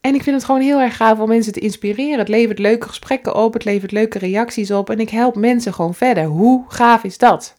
En 0.01 0.15
ik 0.15 0.23
vind 0.23 0.35
het 0.35 0.45
gewoon 0.45 0.61
heel 0.61 0.79
erg 0.79 0.95
gaaf 0.95 1.19
om 1.19 1.27
mensen 1.27 1.53
te 1.53 1.59
inspireren. 1.59 2.19
Het 2.19 2.27
levert 2.27 2.59
leuke 2.59 2.87
gesprekken 2.87 3.35
op, 3.35 3.53
het 3.53 3.65
levert 3.65 3.91
leuke 3.91 4.19
reacties 4.19 4.71
op 4.71 4.89
en 4.89 4.99
ik 4.99 5.09
help 5.09 5.35
mensen 5.35 5.73
gewoon 5.73 5.93
verder. 5.93 6.23
Hoe 6.23 6.65
gaaf 6.67 7.03
is 7.03 7.17
dat? 7.17 7.55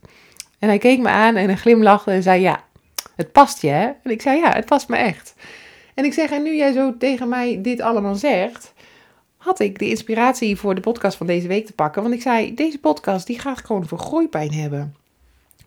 En 0.59 0.68
hij 0.68 0.78
keek 0.78 0.99
me 0.99 1.09
aan 1.09 1.37
en 1.37 1.47
hij 1.47 1.57
glimlachte 1.57 2.11
en 2.11 2.23
zei, 2.23 2.40
ja, 2.40 2.61
het 3.16 3.33
past 3.33 3.62
je 3.62 3.68
hè? 3.68 3.85
En 4.02 4.11
ik 4.11 4.23
zei, 4.23 4.38
ja, 4.38 4.52
het 4.52 4.64
past 4.66 4.88
me 4.88 4.97
echt. 4.97 5.35
En 5.99 6.05
ik 6.05 6.12
zeg, 6.12 6.31
en 6.31 6.43
nu 6.43 6.57
jij 6.57 6.73
zo 6.73 6.97
tegen 6.99 7.28
mij 7.28 7.61
dit 7.62 7.81
allemaal 7.81 8.14
zegt, 8.14 8.73
had 9.37 9.61
ik 9.61 9.78
de 9.78 9.88
inspiratie 9.88 10.57
voor 10.57 10.75
de 10.75 10.81
podcast 10.81 11.17
van 11.17 11.26
deze 11.26 11.49
week 11.49 11.67
te 11.67 11.73
pakken. 11.73 12.02
Want 12.02 12.14
ik 12.14 12.23
zei, 12.23 12.55
deze 12.55 12.78
podcast 12.78 13.26
die 13.26 13.38
gaat 13.38 13.64
gewoon 13.64 13.87
voor 13.87 13.99
groeipijn 13.99 14.52
hebben. 14.52 14.95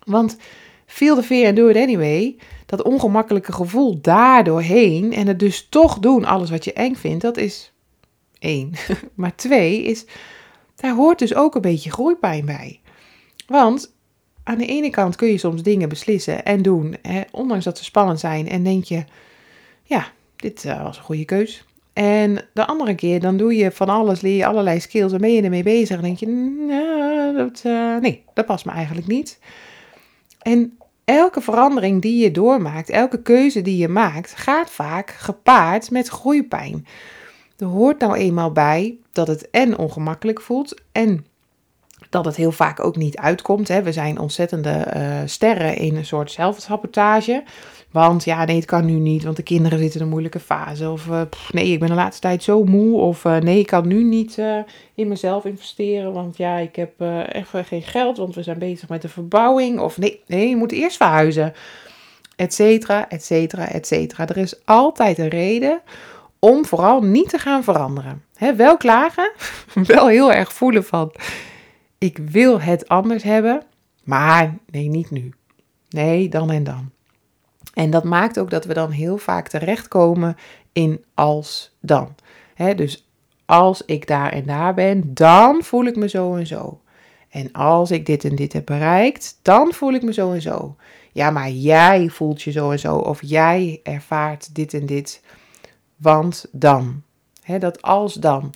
Want 0.04 0.38
feel 0.86 1.16
the 1.16 1.24
fear 1.24 1.48
and 1.48 1.56
do 1.56 1.68
it 1.68 1.76
anyway. 1.76 2.36
Dat 2.66 2.82
ongemakkelijke 2.82 3.52
gevoel 3.52 4.02
daardoorheen 4.02 5.14
en 5.14 5.28
het 5.28 5.40
dus 5.40 5.68
toch 5.70 6.00
doen, 6.00 6.26
alles 6.26 6.50
wat 6.50 6.66
je 6.66 6.74
eng 6.74 6.96
vindt, 6.96 7.22
dat 7.22 7.38
is 7.38 7.74
één. 8.40 8.72
Maar 9.16 9.36
twee 9.36 9.84
is, 9.84 10.06
daar 10.76 10.96
hoort 10.96 11.20
dus 11.20 11.36
ook 11.36 11.56
een 11.56 11.62
beetje 11.62 11.92
groeipijn 11.92 12.46
bij. 12.46 12.80
Want 13.48 13.94
aan 14.44 14.58
de 14.58 14.66
ene 14.66 14.90
kant 14.90 15.16
kun 15.16 15.28
je 15.28 15.38
soms 15.38 15.64
dingen 15.64 15.90
beslissen 15.90 16.46
en 16.46 16.62
doen, 16.62 16.96
hè, 17.02 17.22
ondanks 17.32 17.66
dat 17.66 17.78
ze 17.78 17.84
spannend 17.84 18.20
zijn. 18.20 18.50
En 18.50 18.64
denk 18.64 18.84
je, 18.84 19.04
ja, 19.84 20.12
dit 20.42 20.64
uh, 20.64 20.84
was 20.84 20.98
een 20.98 21.04
goede 21.04 21.26
keus. 21.26 21.66
En 21.94 22.46
de 22.54 22.68
andere 22.68 22.96
keer, 22.96 23.20
dan 23.20 23.38
doe 23.38 23.56
je 23.56 23.72
van 23.72 23.90
alles, 23.90 24.22
leer 24.22 24.36
je 24.36 24.46
allerlei 24.46 24.80
skills 24.80 25.12
en 25.12 25.22
ben 25.22 25.34
je 25.34 25.42
ermee 25.42 25.64
bezig. 25.64 25.98
En 25.98 26.04
denk 26.04 26.18
je, 26.18 27.34
dat, 27.38 27.64
uh, 27.66 27.98
nee, 27.98 28.24
dat 28.34 28.46
past 28.46 28.66
me 28.66 28.72
eigenlijk 28.72 29.08
niet. 29.08 29.40
En 30.42 30.78
elke 31.06 31.42
verandering 31.42 32.02
die 32.02 32.24
je 32.24 32.32
doormaakt, 32.32 32.90
elke 32.90 33.22
keuze 33.22 33.62
die 33.62 33.78
je 33.78 33.88
maakt, 33.88 34.34
gaat 34.36 34.70
vaak 34.70 35.10
gepaard 35.10 35.92
met 35.92 36.08
groeipijn. 36.08 36.86
Er 37.58 37.66
hoort 37.66 38.00
nou 38.00 38.16
eenmaal 38.16 38.52
bij 38.52 38.98
dat 39.12 39.28
het 39.28 39.50
en 39.50 39.78
ongemakkelijk 39.78 40.42
voelt 40.42 40.82
en 40.92 41.26
dat 42.10 42.26
het 42.26 42.36
heel 42.36 42.52
vaak 42.52 42.80
ook 42.80 42.96
niet 42.96 43.18
uitkomt. 43.18 43.68
Hè. 43.68 43.84
We 43.84 43.92
zijn 43.92 44.20
ontzettende 44.20 44.88
uh, 44.96 45.18
sterren 45.26 45.76
in 45.76 45.96
een 45.96 46.06
soort 46.06 46.32
zelfsabotage. 46.32 47.44
Want 47.92 48.24
ja, 48.24 48.46
nee, 48.46 48.56
het 48.56 48.66
kan 48.66 48.86
nu 48.86 48.94
niet, 48.94 49.24
want 49.24 49.36
de 49.36 49.44
kinderen 49.44 49.80
zitten 49.80 50.00
in 50.00 50.06
een 50.06 50.12
moeilijke 50.12 50.40
fase. 50.40 50.90
Of 50.90 51.08
uh, 51.08 51.22
nee, 51.52 51.72
ik 51.72 51.80
ben 51.80 51.88
de 51.88 51.94
laatste 51.94 52.22
tijd 52.22 52.44
zo 52.44 52.64
moe. 52.64 53.00
Of 53.00 53.24
uh, 53.24 53.38
nee, 53.38 53.60
ik 53.60 53.68
kan 53.68 53.88
nu 53.88 54.04
niet 54.04 54.38
uh, 54.38 54.58
in 54.96 55.08
mezelf 55.08 55.46
investeren, 55.46 56.14
want 56.14 56.38
ja, 56.38 56.58
ik 56.58 56.76
heb 56.76 57.02
echt 57.32 57.50
geen 57.68 57.82
geld, 57.82 58.18
want 58.18 58.36
we 58.36 58.44
zijn 58.44 58.60
bezig 58.60 58.90
met 58.90 59.02
de 59.02 59.10
verbouwing. 59.10 59.80
Of 59.80 59.98
nee, 59.98 60.22
nee, 60.28 60.50
je 60.50 60.56
moet 60.56 60.72
eerst 60.72 60.98
verhuizen. 60.98 61.54
Etcetera, 62.36 63.10
etcetera, 63.10 63.68
etcetera. 63.68 64.28
Er 64.28 64.38
is 64.38 64.66
altijd 64.66 65.18
een 65.18 65.28
reden 65.28 65.82
om 66.40 66.66
vooral 66.66 67.02
niet 67.02 67.30
te 67.30 67.38
gaan 67.38 67.64
veranderen. 67.64 68.24
Wel 68.56 68.78
klagen, 68.78 69.32
wel 69.74 70.08
heel 70.08 70.34
erg 70.34 70.54
voelen 70.54 70.84
van, 70.84 71.14
ik 71.98 72.18
wil 72.18 72.62
het 72.62 72.88
anders 72.88 73.24
hebben, 73.24 73.64
maar 74.04 74.58
nee, 74.72 74.88
niet 74.88 75.12
nu. 75.12 75.34
Nee, 75.90 76.30
dan 76.30 76.52
en 76.52 76.64
dan. 76.64 76.92
En 77.74 77.90
dat 77.90 78.04
maakt 78.04 78.40
ook 78.40 78.50
dat 78.50 78.66
we 78.66 78.74
dan 78.74 78.92
heel 78.92 79.18
vaak 79.18 79.48
terechtkomen 79.48 80.36
in 80.74 81.04
als 81.14 81.76
dan. 81.80 82.16
dus 82.76 83.06
als 83.46 83.86
ik 83.86 84.08
daar 84.08 84.32
en 84.32 84.46
daar 84.46 84.74
ben, 84.74 85.14
dan 85.14 85.64
voel 85.64 85.86
ik 85.86 85.96
me 85.96 86.10
zo 86.10 86.36
en 86.36 86.48
zo. 86.48 86.82
En 87.30 87.52
als 87.52 87.92
ik 87.92 88.06
dit 88.06 88.24
en 88.24 88.36
dit 88.36 88.54
heb 88.54 88.66
bereikt, 88.66 89.40
dan 89.42 89.74
voel 89.74 89.94
ik 89.94 90.02
me 90.02 90.14
zo 90.14 90.32
en 90.32 90.42
zo. 90.42 90.76
Ja, 91.12 91.30
maar 91.30 91.50
jij 91.50 92.10
voelt 92.10 92.42
je 92.42 92.52
zo 92.52 92.72
en 92.72 92.80
zo. 92.80 92.96
Of 92.96 93.20
jij 93.22 93.80
ervaart 93.84 94.56
dit 94.56 94.74
en 94.74 94.86
dit. 94.86 95.22
Want 95.96 96.46
dan. 96.52 97.04
dat 97.60 97.82
als 97.82 98.14
dan. 98.14 98.54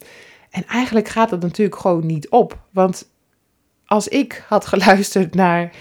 En 0.49 0.65
eigenlijk 0.65 1.07
gaat 1.07 1.31
het 1.31 1.41
natuurlijk 1.41 1.79
gewoon 1.79 2.05
niet 2.05 2.29
op. 2.29 2.59
Want 2.71 3.09
als 3.85 4.07
ik 4.07 4.45
had 4.47 4.65
geluisterd 4.65 5.35
naar 5.35 5.71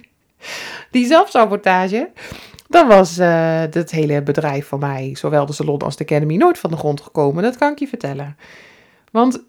die 0.90 1.06
zelfsabotage, 1.06 2.10
dan 2.72 2.88
was 2.88 3.18
uh, 3.18 3.60
het 3.60 3.90
hele 3.90 4.22
bedrijf 4.22 4.66
van 4.66 4.78
mij, 4.78 5.10
zowel 5.14 5.46
de 5.46 5.52
salon 5.52 5.78
als 5.78 5.96
de 5.96 6.04
Academy, 6.04 6.36
nooit 6.36 6.58
van 6.58 6.70
de 6.70 6.76
grond 6.76 7.00
gekomen. 7.00 7.42
Dat 7.42 7.56
kan 7.56 7.72
ik 7.72 7.78
je 7.78 7.88
vertellen. 7.88 8.36
Want 9.10 9.42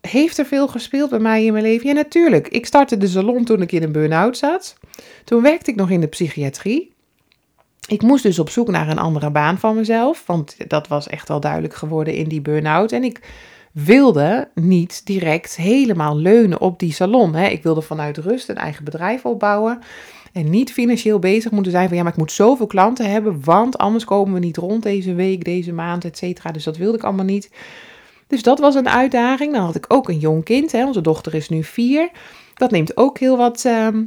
heeft 0.00 0.38
er 0.38 0.46
veel 0.46 0.68
gespeeld 0.68 1.10
bij 1.10 1.18
mij 1.18 1.44
in 1.44 1.52
mijn 1.52 1.64
leven? 1.64 1.86
Ja, 1.86 1.94
natuurlijk. 1.94 2.48
Ik 2.48 2.66
startte 2.66 2.96
de 2.96 3.08
salon 3.08 3.44
toen 3.44 3.62
ik 3.62 3.72
in 3.72 3.82
een 3.82 3.92
burn-out 3.92 4.36
zat. 4.36 4.76
Toen 5.24 5.42
werkte 5.42 5.70
ik 5.70 5.76
nog 5.76 5.90
in 5.90 6.00
de 6.00 6.06
psychiatrie. 6.06 6.92
Ik 7.86 8.02
moest 8.02 8.22
dus 8.22 8.38
op 8.38 8.50
zoek 8.50 8.68
naar 8.68 8.88
een 8.88 8.98
andere 8.98 9.30
baan 9.30 9.58
van 9.58 9.74
mezelf, 9.74 10.26
want 10.26 10.56
dat 10.68 10.88
was 10.88 11.06
echt 11.06 11.30
al 11.30 11.40
duidelijk 11.40 11.74
geworden 11.74 12.14
in 12.14 12.28
die 12.28 12.40
burn-out. 12.40 12.92
En 12.92 13.04
ik 13.04 13.20
wilde 13.72 14.48
niet 14.54 15.06
direct 15.06 15.56
helemaal 15.56 16.16
leunen 16.16 16.60
op 16.60 16.78
die 16.78 16.92
salon. 16.92 17.34
Hè. 17.34 17.46
Ik 17.46 17.62
wilde 17.62 17.82
vanuit 17.82 18.18
rust 18.18 18.48
een 18.48 18.56
eigen 18.56 18.84
bedrijf 18.84 19.24
opbouwen. 19.24 19.78
En 20.32 20.50
niet 20.50 20.72
financieel 20.72 21.18
bezig 21.18 21.50
moeten 21.50 21.72
zijn 21.72 21.88
van 21.88 21.96
ja, 21.96 22.02
maar 22.02 22.12
ik 22.12 22.18
moet 22.18 22.32
zoveel 22.32 22.66
klanten 22.66 23.10
hebben, 23.10 23.44
want 23.44 23.78
anders 23.78 24.04
komen 24.04 24.34
we 24.34 24.40
niet 24.40 24.56
rond 24.56 24.82
deze 24.82 25.14
week, 25.14 25.44
deze 25.44 25.72
maand, 25.72 26.04
et 26.04 26.18
cetera. 26.18 26.50
Dus 26.50 26.64
dat 26.64 26.76
wilde 26.76 26.96
ik 26.96 27.04
allemaal 27.04 27.24
niet. 27.24 27.50
Dus 28.26 28.42
dat 28.42 28.58
was 28.58 28.74
een 28.74 28.88
uitdaging. 28.88 29.52
Dan 29.52 29.64
had 29.64 29.74
ik 29.74 29.84
ook 29.88 30.08
een 30.08 30.18
jong 30.18 30.44
kind. 30.44 30.72
Hè. 30.72 30.86
Onze 30.86 31.00
dochter 31.00 31.34
is 31.34 31.48
nu 31.48 31.64
vier. 31.64 32.10
Dat 32.54 32.70
neemt 32.70 32.96
ook 32.96 33.18
heel 33.18 33.36
wat 33.36 33.64
ehm, 33.64 34.02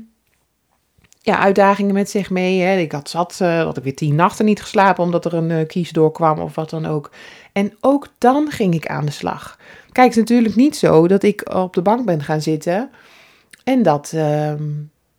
ja, 1.22 1.40
uitdagingen 1.40 1.94
met 1.94 2.10
zich 2.10 2.30
mee. 2.30 2.62
Hè. 2.62 2.78
Ik 2.78 2.92
had 2.92 3.10
zat, 3.10 3.40
uh, 3.42 3.70
ik 3.74 3.84
weer 3.84 3.96
tien 3.96 4.16
nachten 4.16 4.46
niet 4.46 4.62
geslapen 4.62 5.04
omdat 5.04 5.26
er 5.26 5.34
een 5.34 5.50
uh, 5.50 5.68
kies 5.68 5.92
doorkwam 5.92 6.40
of 6.40 6.56
wat 6.56 6.70
dan 6.70 6.86
ook. 6.86 7.12
En 7.54 7.74
ook 7.80 8.08
dan 8.18 8.52
ging 8.52 8.74
ik 8.74 8.88
aan 8.88 9.06
de 9.06 9.12
slag. 9.12 9.60
Kijk, 9.92 10.08
het 10.08 10.16
is 10.16 10.22
natuurlijk 10.22 10.56
niet 10.56 10.76
zo 10.76 11.08
dat 11.08 11.24
ik 11.24 11.54
op 11.54 11.74
de 11.74 11.82
bank 11.82 12.06
ben 12.06 12.24
gaan 12.24 12.42
zitten 12.42 12.90
en 13.64 13.84
dat, 13.84 14.12
ehm, 14.16 14.64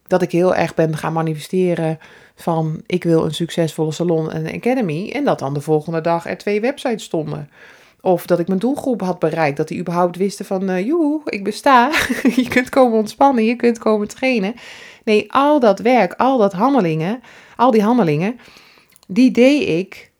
dat 0.06 0.22
ik 0.22 0.30
heel 0.30 0.54
erg 0.54 0.74
ben 0.74 0.96
gaan 0.96 1.12
manifesteren 1.12 1.98
van 2.34 2.82
ik 2.86 3.04
wil 3.04 3.24
een 3.24 3.34
succesvolle 3.34 3.92
salon 3.92 4.30
en 4.30 4.54
academy 4.54 5.10
en 5.10 5.24
dat 5.24 5.38
dan 5.38 5.54
de 5.54 5.60
volgende 5.60 6.00
dag 6.00 6.26
er 6.26 6.38
twee 6.38 6.60
websites 6.60 7.04
stonden. 7.04 7.50
Of 8.00 8.26
dat 8.26 8.38
ik 8.38 8.48
mijn 8.48 8.58
doelgroep 8.58 9.00
had 9.00 9.18
bereikt, 9.18 9.56
dat 9.56 9.68
die 9.68 9.78
überhaupt 9.78 10.16
wisten 10.16 10.44
van 10.44 10.70
uh, 10.70 11.18
ik 11.24 11.44
besta, 11.44 11.90
je 12.36 12.48
kunt 12.48 12.68
komen 12.68 12.98
ontspannen, 12.98 13.44
je 13.44 13.56
kunt 13.56 13.78
komen 13.78 14.08
trainen. 14.08 14.54
Nee, 15.04 15.32
al 15.32 15.60
dat 15.60 15.78
werk, 15.78 16.12
al 16.12 16.38
dat 16.38 16.52
handelingen, 16.52 17.20
al 17.56 17.70
die 17.70 17.82
handelingen, 17.82 18.38
die 19.06 19.30
deed 19.30 19.68
ik 19.68 20.12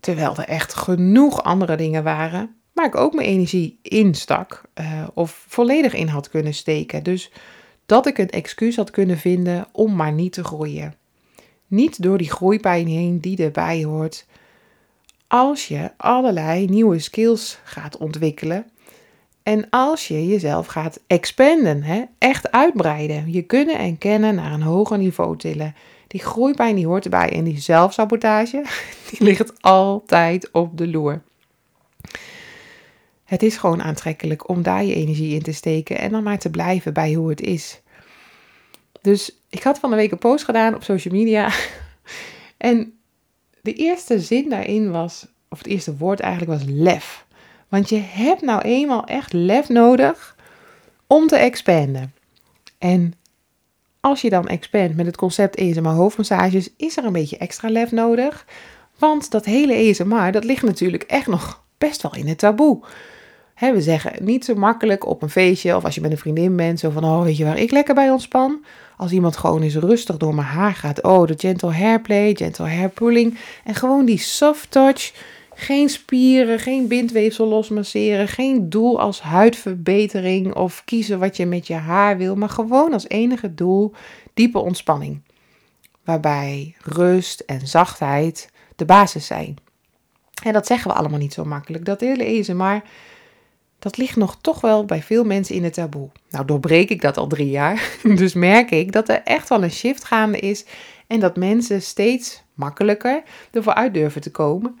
terwijl 0.00 0.36
er 0.36 0.48
echt 0.48 0.74
genoeg 0.74 1.42
andere 1.42 1.76
dingen 1.76 2.04
waren 2.04 2.56
waar 2.72 2.86
ik 2.86 2.96
ook 2.96 3.14
mijn 3.14 3.28
energie 3.28 3.78
in 3.82 4.14
stak 4.14 4.62
uh, 4.80 5.06
of 5.14 5.44
volledig 5.48 5.94
in 5.94 6.08
had 6.08 6.28
kunnen 6.28 6.54
steken. 6.54 7.02
Dus 7.02 7.30
dat 7.86 8.06
ik 8.06 8.18
een 8.18 8.30
excuus 8.30 8.76
had 8.76 8.90
kunnen 8.90 9.18
vinden 9.18 9.66
om 9.72 9.96
maar 9.96 10.12
niet 10.12 10.32
te 10.32 10.44
groeien. 10.44 10.94
Niet 11.66 12.02
door 12.02 12.18
die 12.18 12.30
groeipijn 12.30 12.86
heen 12.86 13.20
die 13.20 13.42
erbij 13.42 13.84
hoort. 13.84 14.26
Als 15.26 15.68
je 15.68 15.90
allerlei 15.96 16.66
nieuwe 16.66 16.98
skills 16.98 17.58
gaat 17.64 17.96
ontwikkelen 17.96 18.66
en 19.42 19.70
als 19.70 20.08
je 20.08 20.26
jezelf 20.26 20.66
gaat 20.66 21.00
expanden, 21.06 21.82
hè, 21.82 22.02
echt 22.18 22.50
uitbreiden, 22.50 23.32
je 23.32 23.42
kunnen 23.42 23.78
en 23.78 23.98
kennen 23.98 24.34
naar 24.34 24.52
een 24.52 24.62
hoger 24.62 24.98
niveau 24.98 25.36
tillen. 25.36 25.74
Die 26.06 26.20
groeipijn 26.20 26.74
die 26.74 26.86
hoort 26.86 27.04
erbij 27.04 27.30
en 27.32 27.44
die 27.44 27.60
zelfsabotage, 27.60 28.64
die 29.10 29.22
ligt 29.22 29.62
altijd 29.62 30.50
op 30.50 30.78
de 30.78 30.88
loer. 30.88 31.22
Het 33.32 33.42
is 33.42 33.56
gewoon 33.56 33.82
aantrekkelijk 33.82 34.48
om 34.48 34.62
daar 34.62 34.84
je 34.84 34.94
energie 34.94 35.34
in 35.34 35.42
te 35.42 35.52
steken 35.52 35.98
en 35.98 36.10
dan 36.10 36.22
maar 36.22 36.38
te 36.38 36.50
blijven 36.50 36.92
bij 36.92 37.12
hoe 37.12 37.28
het 37.28 37.40
is. 37.40 37.80
Dus 39.00 39.36
ik 39.50 39.62
had 39.62 39.78
van 39.78 39.90
de 39.90 39.96
week 39.96 40.10
een 40.10 40.18
post 40.18 40.44
gedaan 40.44 40.74
op 40.74 40.82
social 40.82 41.14
media. 41.14 41.50
En 42.56 42.98
de 43.60 43.72
eerste 43.72 44.20
zin 44.20 44.48
daarin 44.48 44.90
was, 44.90 45.26
of 45.48 45.58
het 45.58 45.66
eerste 45.66 45.96
woord 45.96 46.20
eigenlijk 46.20 46.52
was 46.58 46.68
lef. 46.68 47.26
Want 47.68 47.88
je 47.88 47.98
hebt 47.98 48.42
nou 48.42 48.62
eenmaal 48.62 49.04
echt 49.04 49.32
lef 49.32 49.68
nodig 49.68 50.36
om 51.06 51.26
te 51.26 51.36
expanden. 51.36 52.14
En 52.78 53.14
als 54.00 54.20
je 54.20 54.30
dan 54.30 54.48
expand 54.48 54.96
met 54.96 55.06
het 55.06 55.16
concept 55.16 55.56
ESMR 55.56 55.88
hoofdmassages, 55.88 56.68
is 56.76 56.96
er 56.96 57.04
een 57.04 57.12
beetje 57.12 57.38
extra 57.38 57.68
lef 57.68 57.90
nodig. 57.90 58.46
Want 58.98 59.30
dat 59.30 59.44
hele 59.44 59.74
ESMR, 59.74 60.32
dat 60.32 60.44
ligt 60.44 60.62
natuurlijk 60.62 61.02
echt 61.02 61.26
nog 61.26 61.64
best 61.78 62.02
wel 62.02 62.14
in 62.14 62.26
het 62.26 62.38
taboe. 62.38 62.82
We 63.70 63.80
zeggen 63.80 64.24
niet 64.24 64.44
zo 64.44 64.54
makkelijk 64.54 65.06
op 65.06 65.22
een 65.22 65.30
feestje 65.30 65.76
of 65.76 65.84
als 65.84 65.94
je 65.94 66.00
met 66.00 66.10
een 66.10 66.18
vriendin 66.18 66.56
bent, 66.56 66.78
zo 66.78 66.90
van, 66.90 67.04
oh 67.04 67.22
weet 67.22 67.36
je 67.36 67.44
waar 67.44 67.58
ik 67.58 67.70
lekker 67.70 67.94
bij 67.94 68.10
ontspan? 68.10 68.64
Als 68.96 69.12
iemand 69.12 69.36
gewoon 69.36 69.62
eens 69.62 69.76
rustig 69.76 70.16
door 70.16 70.34
mijn 70.34 70.46
haar 70.46 70.74
gaat, 70.74 71.02
oh 71.02 71.26
de 71.26 71.34
gentle 71.36 71.72
hair 71.72 72.00
play, 72.00 72.34
gentle 72.34 72.68
hair 72.68 72.88
pulling 72.88 73.38
en 73.64 73.74
gewoon 73.74 74.04
die 74.04 74.18
soft 74.18 74.70
touch 74.70 75.12
geen 75.54 75.88
spieren, 75.88 76.58
geen 76.58 76.88
bindweefsel 76.88 77.46
losmasseren, 77.46 78.28
geen 78.28 78.70
doel 78.70 79.00
als 79.00 79.20
huidverbetering 79.20 80.54
of 80.54 80.82
kiezen 80.84 81.18
wat 81.18 81.36
je 81.36 81.46
met 81.46 81.66
je 81.66 81.74
haar 81.74 82.16
wil, 82.16 82.34
maar 82.34 82.48
gewoon 82.48 82.92
als 82.92 83.08
enige 83.08 83.54
doel 83.54 83.92
diepe 84.34 84.58
ontspanning. 84.58 85.20
Waarbij 86.04 86.74
rust 86.82 87.40
en 87.40 87.66
zachtheid 87.66 88.50
de 88.76 88.84
basis 88.84 89.26
zijn. 89.26 89.56
En 90.42 90.52
dat 90.52 90.66
zeggen 90.66 90.90
we 90.90 90.96
allemaal 90.96 91.18
niet 91.18 91.32
zo 91.32 91.44
makkelijk. 91.44 91.84
Dat 91.84 92.00
hele 92.00 92.54
maar 92.54 92.84
dat 93.82 93.96
ligt 93.96 94.16
nog 94.16 94.36
toch 94.40 94.60
wel 94.60 94.84
bij 94.84 95.02
veel 95.02 95.24
mensen 95.24 95.54
in 95.54 95.64
het 95.64 95.74
taboe. 95.74 96.08
Nou, 96.30 96.44
doorbreek 96.44 96.90
ik 96.90 97.00
dat 97.00 97.16
al 97.16 97.26
drie 97.26 97.50
jaar. 97.50 97.96
Dus 98.14 98.34
merk 98.34 98.70
ik 98.70 98.92
dat 98.92 99.08
er 99.08 99.22
echt 99.24 99.48
wel 99.48 99.62
een 99.62 99.70
shift 99.70 100.04
gaande 100.04 100.38
is. 100.38 100.64
En 101.06 101.20
dat 101.20 101.36
mensen 101.36 101.82
steeds 101.82 102.42
makkelijker 102.54 103.22
ervoor 103.50 103.74
uit 103.74 103.94
durven 103.94 104.20
te 104.20 104.30
komen 104.30 104.78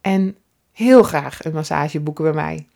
en 0.00 0.36
heel 0.72 1.02
graag 1.02 1.44
een 1.44 1.52
massage 1.52 2.00
boeken 2.00 2.24
bij 2.24 2.32
mij. 2.32 2.66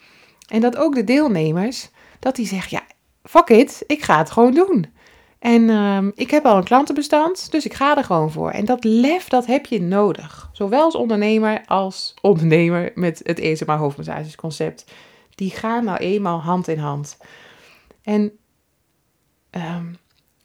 En 0.49 0.61
dat 0.61 0.77
ook 0.77 0.95
de 0.95 1.05
deelnemers, 1.05 1.89
dat 2.19 2.37
die 2.37 2.47
zeggen, 2.47 2.79
ja, 2.79 2.95
fuck 3.23 3.49
it, 3.49 3.83
ik 3.87 4.03
ga 4.03 4.19
het 4.19 4.31
gewoon 4.31 4.55
doen. 4.55 4.87
En 5.39 5.71
ehm, 5.71 6.11
ik 6.15 6.31
heb 6.31 6.45
al 6.45 6.57
een 6.57 6.65
klantenbestand, 6.65 7.51
dus 7.51 7.65
ik 7.65 7.75
ga 7.75 7.97
er 7.97 8.05
gewoon 8.05 8.31
voor. 8.31 8.51
En 8.51 8.65
dat 8.65 8.85
lef, 8.85 9.29
dat 9.29 9.47
heb 9.47 9.67
je 9.67 9.81
nodig. 9.81 10.51
Zowel 10.53 10.85
als 10.85 10.95
ondernemer 10.95 11.63
als 11.67 12.15
ondernemer 12.21 12.93
met 12.95 13.21
het 13.23 13.39
ESMA 13.39 13.77
hoofdmassagesconcept. 13.77 14.85
Die 15.41 15.51
gaan 15.51 15.85
nou 15.85 15.99
eenmaal 15.99 16.41
hand 16.41 16.69
in 16.69 16.79
hand. 16.79 17.17
En 18.03 18.33
ehm, 19.51 19.87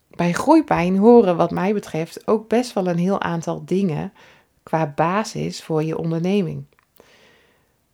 bij 0.10 0.34
groeipijn 0.34 0.98
horen 0.98 1.38
wat 1.38 1.52
mij 1.52 1.74
betreft 1.74 2.28
ook 2.28 2.48
best 2.48 2.74
wel 2.74 2.88
een 2.88 2.98
heel 2.98 3.22
aantal 3.22 3.66
dingen 3.66 4.14
qua 4.64 4.94
basis 4.96 5.64
voor 5.64 5.84
je 5.84 5.98
onderneming. 5.98 6.66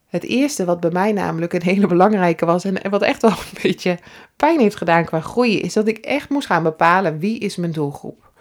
Het 0.08 0.24
eerste 0.24 0.66
wat 0.66 0.80
bij 0.80 0.92
mij 0.92 1.12
namelijk 1.12 1.54
een 1.54 1.62
hele 1.62 1.88
belangrijke 1.88 2.46
was 2.46 2.64
en 2.64 2.90
wat 2.90 3.02
echt 3.02 3.22
wel 3.22 3.32
een 3.32 3.62
beetje 3.62 4.00
pijn 4.36 4.60
heeft 4.60 4.76
gedaan 4.76 5.06
qua 5.06 5.20
groeien, 5.20 5.62
is 5.62 5.74
dat 5.74 5.88
ik 5.88 5.98
echt 5.98 6.30
moest 6.30 6.48
gaan 6.48 6.64
bepalen 6.64 7.20
wie 7.20 7.40
is 7.40 7.56
mijn 7.56 7.72
doelgroep. 7.72 8.32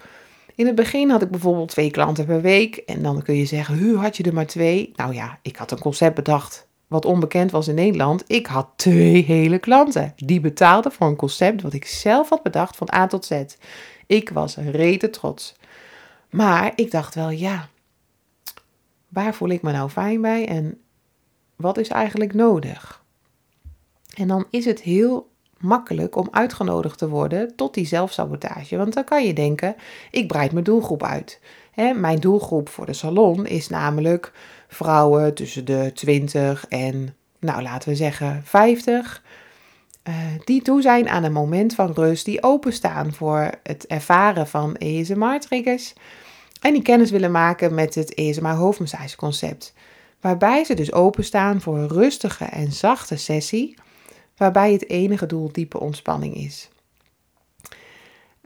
In 0.55 0.67
het 0.67 0.75
begin 0.75 1.11
had 1.11 1.23
ik 1.23 1.31
bijvoorbeeld 1.31 1.69
twee 1.69 1.91
klanten 1.91 2.27
per 2.27 2.41
week 2.41 2.77
en 2.77 3.03
dan 3.03 3.23
kun 3.23 3.35
je 3.35 3.47
zeggen, 3.47 3.79
hoe 3.79 3.97
had 3.97 4.17
je 4.17 4.23
er 4.23 4.35
maar 4.35 4.47
twee? 4.47 4.93
Nou 4.97 5.15
ja, 5.15 5.39
ik 5.43 5.57
had 5.57 5.71
een 5.71 5.79
concept 5.79 6.15
bedacht 6.15 6.69
wat 6.91 7.05
onbekend 7.05 7.51
was 7.51 7.69
in 7.69 7.75
Nederland. 7.75 8.25
Ik 8.27 8.47
had 8.47 8.69
twee 8.77 9.25
hele 9.25 9.59
klanten 9.59 10.13
die 10.17 10.41
betaalden 10.41 10.93
voor 10.93 11.07
een 11.07 11.17
concept 11.17 11.63
wat 11.63 11.73
ik 11.73 11.87
zelf 11.87 12.29
had 12.29 12.43
bedacht 12.43 12.77
van 12.77 12.93
A 12.95 13.07
tot 13.07 13.25
Z. 13.25 13.43
Ik 14.07 14.31
was 14.31 14.57
rete 14.57 15.11
trots. 15.11 15.57
Maar 16.31 16.73
ik 16.75 16.91
dacht 16.91 17.15
wel, 17.15 17.31
ja, 17.31 17.69
waar 19.09 19.35
voel 19.35 19.49
ik 19.49 19.63
me 19.63 19.73
nou 19.73 19.91
fijn 19.91 20.21
bij 20.21 20.47
en 20.47 20.81
wat 21.57 21.79
is 21.79 21.89
eigenlijk 21.89 22.35
nodig? 22.35 23.03
En 24.15 24.29
dan 24.29 24.47
is 24.51 24.65
het 24.65 24.81
heel 24.81 25.31
makkelijk 25.59 26.17
om 26.17 26.29
uitgenodigd 26.31 26.99
te 26.99 27.09
worden 27.09 27.57
tot 27.57 27.75
die 27.75 27.87
zelfsabotage. 27.87 28.77
Want 28.77 28.95
dan 28.95 29.05
kan 29.05 29.27
je 29.27 29.33
denken, 29.33 29.77
ik 30.11 30.29
breid 30.29 30.53
mijn 30.53 30.65
doelgroep 30.65 31.03
uit. 31.03 31.41
mijn 31.95 32.19
doelgroep 32.19 32.69
voor 32.69 32.87
de 32.87 32.93
salon 32.93 33.47
is 33.47 33.69
namelijk 33.69 34.33
vrouwen 34.71 35.35
tussen 35.35 35.65
de 35.65 35.91
20 35.95 36.67
en, 36.69 37.15
nou 37.39 37.63
laten 37.63 37.89
we 37.89 37.97
zeggen, 37.97 38.43
50. 38.45 39.23
Uh, 40.09 40.15
eh, 40.15 40.41
die 40.45 40.63
toe 40.63 40.83
zijn 40.83 41.09
aan 41.09 41.25
een 41.25 41.33
moment 41.33 41.75
van 41.75 41.93
rust, 41.93 42.25
die 42.25 42.43
openstaan 42.43 43.13
voor 43.13 43.51
het 43.63 43.87
ervaren 43.87 44.47
van 44.47 44.77
ESMR-triggers. 44.77 45.93
En 46.61 46.73
die 46.73 46.83
kennis 46.83 47.11
willen 47.11 47.31
maken 47.31 47.75
met 47.75 47.95
het 47.95 48.15
ESMR 48.15 48.55
hoofdmassageconcept 48.55 49.75
waarbij 50.21 50.65
ze 50.65 50.75
dus 50.75 50.93
openstaan 50.93 51.61
voor 51.61 51.79
een 51.79 51.89
rustige 51.89 52.45
en 52.45 52.73
zachte 52.73 53.17
sessie, 53.17 53.75
waarbij 54.37 54.73
het 54.73 54.89
enige 54.89 55.27
doel 55.27 55.53
diepe 55.53 55.81
ontspanning 55.81 56.35
is. 56.35 56.69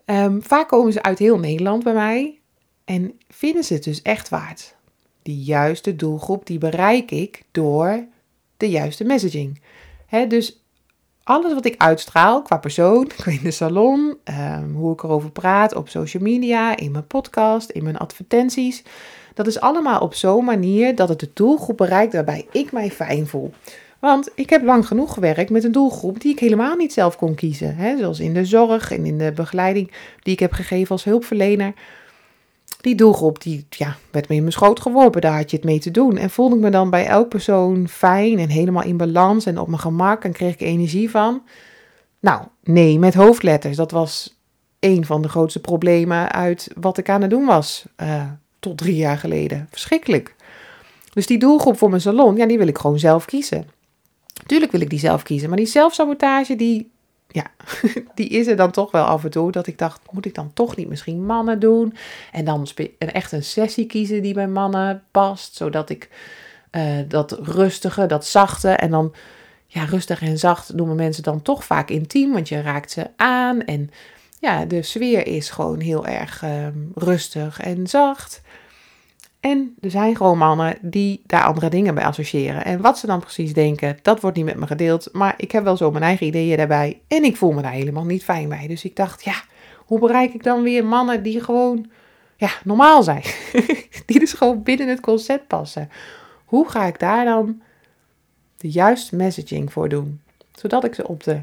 Ehm, 0.04 0.40
vaak 0.40 0.68
komen 0.68 0.92
ze 0.92 1.02
uit 1.02 1.18
heel 1.18 1.38
Nederland 1.38 1.84
bij 1.84 1.92
mij 1.92 2.40
en 2.84 3.18
vinden 3.28 3.64
ze 3.64 3.74
het 3.74 3.84
dus 3.84 4.02
echt 4.02 4.28
waard. 4.28 4.76
Die 5.24 5.42
juiste 5.42 5.96
doelgroep 5.96 6.46
die 6.46 6.58
bereik 6.58 7.10
ik 7.10 7.42
door 7.50 8.04
de 8.56 8.70
juiste 8.70 9.04
messaging. 9.04 9.60
dus 10.28 10.62
alles 11.22 11.52
wat 11.52 11.64
ik 11.64 11.74
uitstraal 11.78 12.42
qua 12.42 12.56
persoon, 12.56 13.10
in 13.26 13.40
de 13.42 13.50
salon, 13.50 14.16
ehm, 14.24 14.72
hoe 14.72 14.92
ik 14.92 15.02
erover 15.02 15.30
praat 15.30 15.74
op 15.74 15.88
social 15.88 16.22
media, 16.22 16.76
in 16.76 16.90
mijn 16.90 17.06
podcast, 17.06 17.70
in 17.70 17.82
mijn 17.82 17.96
advertenties, 17.96 18.82
dat 19.34 19.46
is 19.46 19.60
allemaal 19.60 20.00
op 20.00 20.14
zo'n 20.14 20.44
manier 20.44 20.94
dat 20.94 21.08
het 21.08 21.20
de 21.20 21.30
doelgroep 21.34 21.76
bereikt 21.76 22.12
waarbij 22.12 22.46
ik 22.52 22.72
mij 22.72 22.90
fijn 22.90 23.26
voel. 23.26 23.52
Want 23.98 24.30
ik 24.34 24.50
heb 24.50 24.62
lang 24.62 24.86
genoeg 24.86 25.14
gewerkt 25.14 25.50
met 25.50 25.64
een 25.64 25.72
doelgroep 25.72 26.20
die 26.20 26.32
ik 26.32 26.38
helemaal 26.38 26.76
niet 26.76 26.92
zelf 26.92 27.16
kon 27.16 27.34
kiezen. 27.34 27.98
Zoals 27.98 28.20
in 28.20 28.34
de 28.34 28.44
zorg 28.44 28.90
en 28.90 29.06
in 29.06 29.18
de 29.18 29.32
begeleiding 29.32 29.92
die 30.22 30.32
ik 30.32 30.40
heb 30.40 30.52
gegeven 30.52 30.90
als 30.90 31.04
hulpverlener. 31.04 31.72
Die 32.84 32.94
doelgroep 32.94 33.42
die 33.42 33.66
ja, 33.68 33.96
werd 34.10 34.28
me 34.28 34.34
in 34.34 34.40
mijn 34.40 34.52
schoot 34.52 34.80
geworpen, 34.80 35.20
daar 35.20 35.36
had 35.36 35.50
je 35.50 35.56
het 35.56 35.66
mee 35.66 35.78
te 35.78 35.90
doen. 35.90 36.16
En 36.16 36.30
voelde 36.30 36.54
ik 36.54 36.60
me 36.60 36.70
dan 36.70 36.90
bij 36.90 37.06
elk 37.06 37.28
persoon 37.28 37.88
fijn 37.88 38.38
en 38.38 38.48
helemaal 38.48 38.82
in 38.82 38.96
balans 38.96 39.46
en 39.46 39.58
op 39.58 39.68
mijn 39.68 39.80
gemak 39.80 40.24
en 40.24 40.32
kreeg 40.32 40.52
ik 40.52 40.60
energie 40.60 41.10
van? 41.10 41.42
Nou, 42.20 42.42
nee, 42.62 42.98
met 42.98 43.14
hoofdletters. 43.14 43.76
Dat 43.76 43.90
was 43.90 44.38
een 44.80 45.04
van 45.04 45.22
de 45.22 45.28
grootste 45.28 45.60
problemen 45.60 46.32
uit 46.32 46.70
wat 46.80 46.98
ik 46.98 47.08
aan 47.08 47.20
het 47.20 47.30
doen 47.30 47.44
was. 47.44 47.84
Uh, 48.02 48.22
tot 48.58 48.78
drie 48.78 48.96
jaar 48.96 49.18
geleden. 49.18 49.68
Verschrikkelijk. 49.70 50.34
Dus 51.12 51.26
die 51.26 51.38
doelgroep 51.38 51.78
voor 51.78 51.88
mijn 51.88 52.00
salon, 52.00 52.36
ja, 52.36 52.46
die 52.46 52.58
wil 52.58 52.66
ik 52.66 52.78
gewoon 52.78 52.98
zelf 52.98 53.24
kiezen. 53.24 53.66
Tuurlijk 54.46 54.72
wil 54.72 54.80
ik 54.80 54.90
die 54.90 54.98
zelf 54.98 55.22
kiezen, 55.22 55.48
maar 55.48 55.58
die 55.58 55.66
zelfsabotage, 55.66 56.56
die, 56.56 56.90
ja, 57.28 57.46
die 58.14 58.28
is 58.28 58.46
er 58.46 58.56
dan 58.56 58.70
toch 58.70 58.90
wel 58.90 59.04
af 59.04 59.24
en 59.24 59.30
toe. 59.30 59.52
Dat 59.52 59.66
ik 59.66 59.78
dacht, 59.78 60.00
moet 60.10 60.26
ik 60.26 60.34
dan 60.34 60.52
toch 60.52 60.76
niet 60.76 60.88
misschien 60.88 61.26
mannen 61.26 61.60
doen? 61.60 61.96
En 62.32 62.44
dan 62.44 62.68
echt 62.98 63.32
een 63.32 63.44
sessie 63.44 63.86
kiezen 63.86 64.22
die 64.22 64.34
bij 64.34 64.48
mannen 64.48 65.02
past, 65.10 65.56
zodat 65.56 65.90
ik 65.90 66.08
uh, 66.72 66.98
dat 67.08 67.38
rustige, 67.42 68.06
dat 68.06 68.26
zachte 68.26 68.70
en 68.70 68.90
dan, 68.90 69.14
ja, 69.66 69.84
rustig 69.84 70.22
en 70.22 70.38
zacht 70.38 70.72
noemen 70.72 70.96
mensen 70.96 71.22
dan 71.22 71.42
toch 71.42 71.64
vaak 71.64 71.90
intiem, 71.90 72.32
want 72.32 72.48
je 72.48 72.60
raakt 72.60 72.90
ze 72.90 73.10
aan 73.16 73.64
en 73.64 73.90
ja, 74.40 74.64
de 74.64 74.82
sfeer 74.82 75.26
is 75.26 75.50
gewoon 75.50 75.80
heel 75.80 76.06
erg 76.06 76.42
ehm, 76.42 76.78
rustig 76.94 77.60
en 77.60 77.86
zacht. 77.86 78.42
En 79.44 79.74
er 79.80 79.90
zijn 79.90 80.16
gewoon 80.16 80.38
mannen 80.38 80.76
die 80.80 81.22
daar 81.26 81.44
andere 81.44 81.68
dingen 81.68 81.94
bij 81.94 82.04
associëren. 82.04 82.64
En 82.64 82.80
wat 82.80 82.98
ze 82.98 83.06
dan 83.06 83.20
precies 83.20 83.52
denken, 83.52 83.98
dat 84.02 84.20
wordt 84.20 84.36
niet 84.36 84.44
met 84.44 84.56
me 84.56 84.66
gedeeld. 84.66 85.08
Maar 85.12 85.34
ik 85.36 85.52
heb 85.52 85.64
wel 85.64 85.76
zo 85.76 85.90
mijn 85.90 86.04
eigen 86.04 86.26
ideeën 86.26 86.56
daarbij. 86.56 87.00
En 87.08 87.24
ik 87.24 87.36
voel 87.36 87.52
me 87.52 87.62
daar 87.62 87.72
helemaal 87.72 88.04
niet 88.04 88.24
fijn 88.24 88.48
bij. 88.48 88.66
Dus 88.66 88.84
ik 88.84 88.96
dacht, 88.96 89.24
ja, 89.24 89.34
hoe 89.76 89.98
bereik 89.98 90.34
ik 90.34 90.42
dan 90.42 90.62
weer 90.62 90.84
mannen 90.84 91.22
die 91.22 91.40
gewoon 91.40 91.90
ja, 92.36 92.50
normaal 92.64 93.02
zijn? 93.02 93.22
die 94.06 94.18
dus 94.18 94.32
gewoon 94.32 94.62
binnen 94.62 94.88
het 94.88 95.00
concept 95.00 95.46
passen. 95.46 95.90
Hoe 96.44 96.68
ga 96.68 96.84
ik 96.84 96.98
daar 96.98 97.24
dan 97.24 97.62
de 98.56 98.70
juiste 98.70 99.16
messaging 99.16 99.72
voor 99.72 99.88
doen? 99.88 100.20
Zodat 100.52 100.84
ik 100.84 100.94
ze 100.94 101.08
op 101.08 101.22
de 101.22 101.40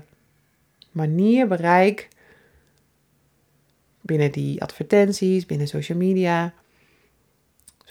manier 0.91 1.47
bereik 1.47 2.07
binnen 4.01 4.31
die 4.31 4.61
advertenties, 4.61 5.45
binnen 5.45 5.67
social 5.67 5.97
media 5.97 6.53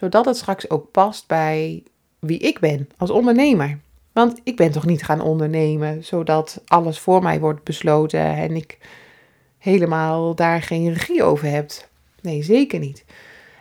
zodat 0.00 0.24
het 0.24 0.36
straks 0.36 0.70
ook 0.70 0.90
past 0.90 1.26
bij 1.26 1.82
wie 2.18 2.38
ik 2.38 2.58
ben 2.58 2.88
als 2.96 3.10
ondernemer. 3.10 3.78
Want 4.12 4.40
ik 4.44 4.56
ben 4.56 4.70
toch 4.70 4.86
niet 4.86 5.04
gaan 5.04 5.20
ondernemen 5.20 6.04
zodat 6.04 6.62
alles 6.66 6.98
voor 6.98 7.22
mij 7.22 7.40
wordt 7.40 7.64
besloten 7.64 8.20
en 8.20 8.56
ik 8.56 8.78
helemaal 9.58 10.34
daar 10.34 10.62
geen 10.62 10.92
regie 10.92 11.22
over 11.22 11.48
heb. 11.48 11.70
Nee, 12.22 12.42
zeker 12.42 12.78
niet. 12.78 13.04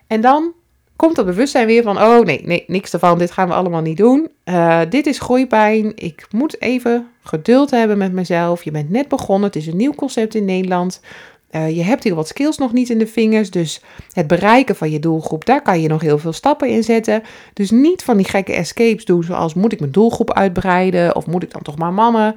En 0.07 0.21
dan 0.21 0.53
komt 0.95 1.15
dat 1.15 1.25
bewustzijn 1.25 1.67
weer 1.67 1.83
van: 1.83 1.97
oh 1.97 2.25
nee, 2.25 2.41
nee, 2.45 2.63
niks 2.67 2.93
ervan, 2.93 3.17
dit 3.17 3.31
gaan 3.31 3.47
we 3.47 3.53
allemaal 3.53 3.81
niet 3.81 3.97
doen. 3.97 4.29
Uh, 4.45 4.81
dit 4.89 5.05
is 5.05 5.19
groeipijn. 5.19 5.91
Ik 5.95 6.25
moet 6.31 6.61
even 6.61 7.07
geduld 7.23 7.71
hebben 7.71 7.97
met 7.97 8.11
mezelf. 8.11 8.63
Je 8.63 8.71
bent 8.71 8.89
net 8.89 9.07
begonnen, 9.07 9.47
het 9.47 9.55
is 9.55 9.67
een 9.67 9.77
nieuw 9.77 9.93
concept 9.93 10.35
in 10.35 10.45
Nederland. 10.45 11.01
Uh, 11.51 11.75
je 11.75 11.83
hebt 11.83 12.03
hier 12.03 12.15
wat 12.15 12.27
skills 12.27 12.57
nog 12.57 12.73
niet 12.73 12.89
in 12.89 12.97
de 12.97 13.07
vingers, 13.07 13.51
dus 13.51 13.81
het 14.11 14.27
bereiken 14.27 14.75
van 14.75 14.91
je 14.91 14.99
doelgroep, 14.99 15.45
daar 15.45 15.61
kan 15.61 15.81
je 15.81 15.87
nog 15.87 16.01
heel 16.01 16.17
veel 16.17 16.33
stappen 16.33 16.69
in 16.69 16.83
zetten. 16.83 17.23
Dus 17.53 17.71
niet 17.71 18.03
van 18.03 18.17
die 18.17 18.27
gekke 18.27 18.53
escapes 18.53 19.05
doen, 19.05 19.23
zoals 19.23 19.53
moet 19.53 19.73
ik 19.73 19.79
mijn 19.79 19.91
doelgroep 19.91 20.33
uitbreiden 20.33 21.15
of 21.15 21.25
moet 21.25 21.43
ik 21.43 21.51
dan 21.51 21.61
toch 21.61 21.77
maar 21.77 21.93
mannen? 21.93 22.35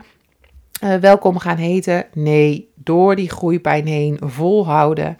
uh, 0.84 0.94
welkom 0.94 1.38
gaan 1.38 1.56
heten. 1.56 2.06
Nee, 2.12 2.70
door 2.74 3.16
die 3.16 3.30
groeipijn 3.30 3.86
heen 3.86 4.18
volhouden. 4.20 5.16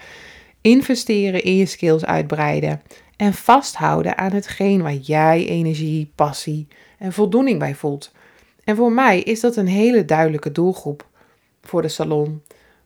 Investeren 0.60 1.42
in 1.42 1.56
je 1.56 1.66
skills 1.66 2.04
uitbreiden. 2.04 2.82
En 3.16 3.32
vasthouden 3.32 4.18
aan 4.18 4.32
hetgeen 4.32 4.82
waar 4.82 4.94
jij 4.94 5.46
energie, 5.46 6.12
passie 6.14 6.68
en 6.98 7.12
voldoening 7.12 7.58
bij 7.58 7.74
voelt. 7.74 8.12
En 8.64 8.76
voor 8.76 8.92
mij 8.92 9.20
is 9.20 9.40
dat 9.40 9.56
een 9.56 9.66
hele 9.66 10.04
duidelijke 10.04 10.52
doelgroep 10.52 11.06
voor 11.62 11.82
de 11.82 11.88
salon. 11.88 12.42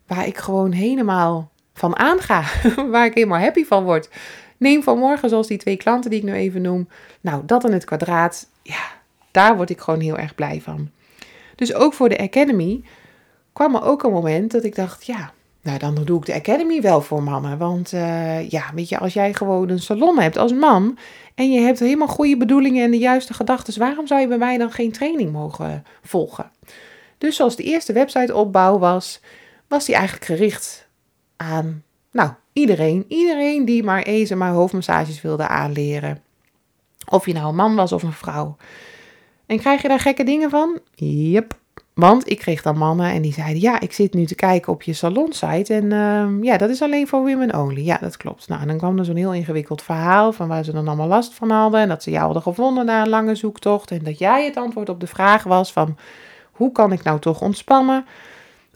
Waar 0.06 0.26
ik 0.26 0.36
gewoon 0.36 0.72
helemaal 0.72 1.50
van 1.74 1.96
aanga. 1.96 2.44
waar 2.90 3.06
ik 3.06 3.14
helemaal 3.14 3.40
happy 3.40 3.64
van 3.64 3.84
word. 3.84 4.08
Neem 4.56 4.82
vanmorgen, 4.82 5.28
zoals 5.28 5.46
die 5.46 5.58
twee 5.58 5.76
klanten 5.76 6.10
die 6.10 6.18
ik 6.18 6.24
nu 6.24 6.32
even 6.32 6.62
noem. 6.62 6.88
Nou, 7.20 7.42
dat 7.46 7.64
in 7.64 7.72
het 7.72 7.84
kwadraat. 7.84 8.48
Ja, 8.62 8.84
daar 9.30 9.56
word 9.56 9.70
ik 9.70 9.80
gewoon 9.80 10.00
heel 10.00 10.18
erg 10.18 10.34
blij 10.34 10.60
van. 10.60 10.90
Dus 11.54 11.74
ook 11.74 11.94
voor 11.94 12.08
de 12.08 12.18
Academy 12.18 12.82
kwam 13.52 13.74
er 13.74 13.82
ook 13.82 14.02
een 14.02 14.12
moment 14.12 14.50
dat 14.50 14.64
ik 14.64 14.74
dacht, 14.74 15.06
ja, 15.06 15.32
nou 15.62 15.78
dan 15.78 15.94
doe 16.04 16.18
ik 16.18 16.26
de 16.26 16.34
Academy 16.34 16.80
wel 16.80 17.00
voor 17.00 17.22
mannen. 17.22 17.58
Want 17.58 17.92
uh, 17.92 18.48
ja, 18.48 18.64
weet 18.74 18.88
je, 18.88 18.98
als 18.98 19.12
jij 19.12 19.34
gewoon 19.34 19.68
een 19.68 19.80
salon 19.80 20.18
hebt 20.18 20.36
als 20.36 20.52
man 20.52 20.98
en 21.34 21.52
je 21.52 21.60
hebt 21.60 21.78
helemaal 21.78 22.08
goede 22.08 22.36
bedoelingen 22.36 22.84
en 22.84 22.90
de 22.90 22.98
juiste 22.98 23.34
gedachten, 23.34 23.78
waarom 23.78 24.06
zou 24.06 24.20
je 24.20 24.28
bij 24.28 24.38
mij 24.38 24.58
dan 24.58 24.70
geen 24.70 24.92
training 24.92 25.32
mogen 25.32 25.84
volgen? 26.02 26.50
Dus 27.18 27.36
zoals 27.36 27.56
de 27.56 27.62
eerste 27.62 27.92
websiteopbouw 27.92 28.78
was, 28.78 29.20
was 29.68 29.84
die 29.84 29.94
eigenlijk 29.94 30.26
gericht 30.26 30.88
aan, 31.36 31.82
nou, 32.12 32.30
iedereen. 32.52 33.04
Iedereen 33.08 33.64
die 33.64 33.82
maar 33.82 34.02
ezen, 34.02 34.38
maar 34.38 34.52
hoofdmassages 34.52 35.22
wilde 35.22 35.48
aanleren. 35.48 36.22
Of 37.08 37.26
je 37.26 37.32
nou 37.32 37.48
een 37.48 37.54
man 37.54 37.74
was 37.74 37.92
of 37.92 38.02
een 38.02 38.12
vrouw. 38.12 38.56
En 39.46 39.58
krijg 39.58 39.82
je 39.82 39.88
daar 39.88 40.00
gekke 40.00 40.24
dingen 40.24 40.50
van? 40.50 40.78
Yep. 40.94 41.58
Want 41.94 42.30
ik 42.30 42.38
kreeg 42.38 42.62
dan 42.62 42.78
mannen 42.78 43.10
en 43.10 43.22
die 43.22 43.32
zeiden: 43.32 43.60
Ja, 43.60 43.80
ik 43.80 43.92
zit 43.92 44.14
nu 44.14 44.24
te 44.24 44.34
kijken 44.34 44.72
op 44.72 44.82
je 44.82 44.92
salonsite. 44.92 45.74
En 45.74 45.84
uh, 45.84 46.44
ja, 46.44 46.56
dat 46.56 46.70
is 46.70 46.82
alleen 46.82 47.08
voor 47.08 47.20
women 47.20 47.54
only. 47.54 47.84
Ja, 47.84 47.98
dat 47.98 48.16
klopt. 48.16 48.48
Nou, 48.48 48.60
en 48.60 48.68
dan 48.68 48.78
kwam 48.78 48.98
er 48.98 49.04
zo'n 49.04 49.16
heel 49.16 49.34
ingewikkeld 49.34 49.82
verhaal 49.82 50.32
van 50.32 50.48
waar 50.48 50.64
ze 50.64 50.72
dan 50.72 50.86
allemaal 50.86 51.06
last 51.06 51.34
van 51.34 51.50
hadden. 51.50 51.80
En 51.80 51.88
dat 51.88 52.02
ze 52.02 52.10
jou 52.10 52.24
hadden 52.24 52.42
gevonden 52.42 52.86
na 52.86 53.02
een 53.02 53.08
lange 53.08 53.34
zoektocht. 53.34 53.90
En 53.90 54.04
dat 54.04 54.18
jij 54.18 54.44
het 54.44 54.56
antwoord 54.56 54.88
op 54.88 55.00
de 55.00 55.06
vraag 55.06 55.42
was: 55.42 55.72
van 55.72 55.96
hoe 56.52 56.72
kan 56.72 56.92
ik 56.92 57.02
nou 57.02 57.18
toch 57.20 57.40
ontspannen? 57.40 58.06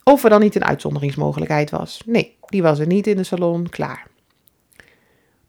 Of 0.04 0.24
er 0.24 0.30
dan 0.30 0.40
niet 0.40 0.54
een 0.54 0.64
uitzonderingsmogelijkheid 0.64 1.70
was. 1.70 2.02
Nee, 2.06 2.36
die 2.46 2.62
was 2.62 2.78
er 2.78 2.86
niet 2.86 3.06
in 3.06 3.16
de 3.16 3.24
salon. 3.24 3.68
Klaar. 3.68 4.06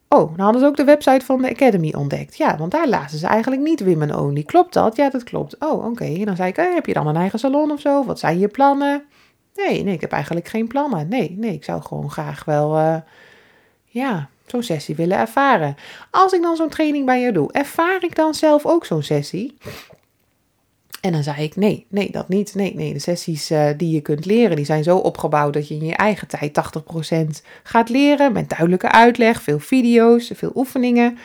Oh, 0.08 0.36
dan 0.36 0.44
hadden 0.44 0.62
ze 0.62 0.68
ook 0.68 0.76
de 0.76 0.84
website 0.84 1.26
van 1.26 1.42
de 1.42 1.50
Academy 1.50 1.94
ontdekt. 1.98 2.38
Ja, 2.38 2.58
want 2.58 2.72
daar 2.72 2.88
lazen 2.88 3.20
ze 3.20 3.28
eigenlijk 3.28 3.62
niet 3.62 3.84
women 3.84 4.20
only. 4.20 4.44
Klopt 4.44 4.74
dat? 4.74 4.96
Ja, 4.96 5.10
dat 5.10 5.24
klopt. 5.24 5.56
Oh, 5.60 5.86
oké. 5.86 6.04
En 6.04 6.26
dan 6.26 6.36
zei 6.36 6.50
ik, 6.50 6.58
eh, 6.58 6.74
heb 6.74 6.86
je 6.86 6.94
dan 6.94 7.08
een 7.08 7.16
eigen 7.16 7.40
salon 7.40 7.72
of 7.72 7.80
zo? 7.80 8.06
Wat 8.06 8.20
zijn 8.20 8.40
je 8.40 8.48
plannen? 8.48 9.04
Nee, 9.56 9.84
nee, 9.84 9.94
ik 9.94 10.02
heb 10.02 10.12
eigenlijk 10.12 10.48
geen 10.48 10.68
plannen. 10.68 11.08
Nee, 11.08 11.36
nee, 11.38 11.54
ik 11.54 11.64
zou 11.64 11.82
gewoon 11.82 12.12
graag 12.12 12.46
wel, 12.46 12.78
uh, 12.78 12.96
ja, 13.86 14.30
zo'n 14.46 14.64
sessie 14.64 14.96
willen 14.96 15.18
ervaren. 15.18 15.76
Als 16.10 16.34
ik 16.34 16.42
dan 16.42 16.56
zo'n 16.56 16.70
training 16.70 17.06
bij 17.06 17.22
je 17.22 17.32
doe, 17.32 17.52
ervaar 17.52 18.04
ik 18.04 18.16
dan 18.16 18.34
zelf 18.34 18.66
ook 18.66 18.86
zo'n 18.86 19.04
sessie? 19.04 19.58
En 21.02 21.12
dan 21.12 21.24
zei 21.24 21.44
ik, 21.44 21.56
nee, 21.56 21.86
nee, 21.90 22.12
dat 22.12 22.30
niet. 22.30 22.56
Nee, 22.56 22.76
nee, 22.76 22.94
de 22.94 23.00
sessies 23.00 23.52
uh, 23.52 23.70
die 23.78 23.94
je 23.94 24.02
kunt 24.02 24.26
leren, 24.26 24.56
die 24.56 24.66
zijn 24.66 24.84
zo 24.84 24.98
opgebouwd 24.98 25.54
dat 25.54 25.68
je 25.68 25.74
in 25.74 25.86
je 25.86 25.96
eigen 25.96 26.28
tijd 26.28 26.52
80% 27.42 27.46
gaat 27.64 27.90
leren. 27.90 28.32
Met 28.32 28.50
duidelijke 28.50 28.92
uitleg, 28.92 29.42
veel 29.42 29.60
video's, 29.60 30.32
veel 30.34 30.52
oefeningen. 30.56 31.18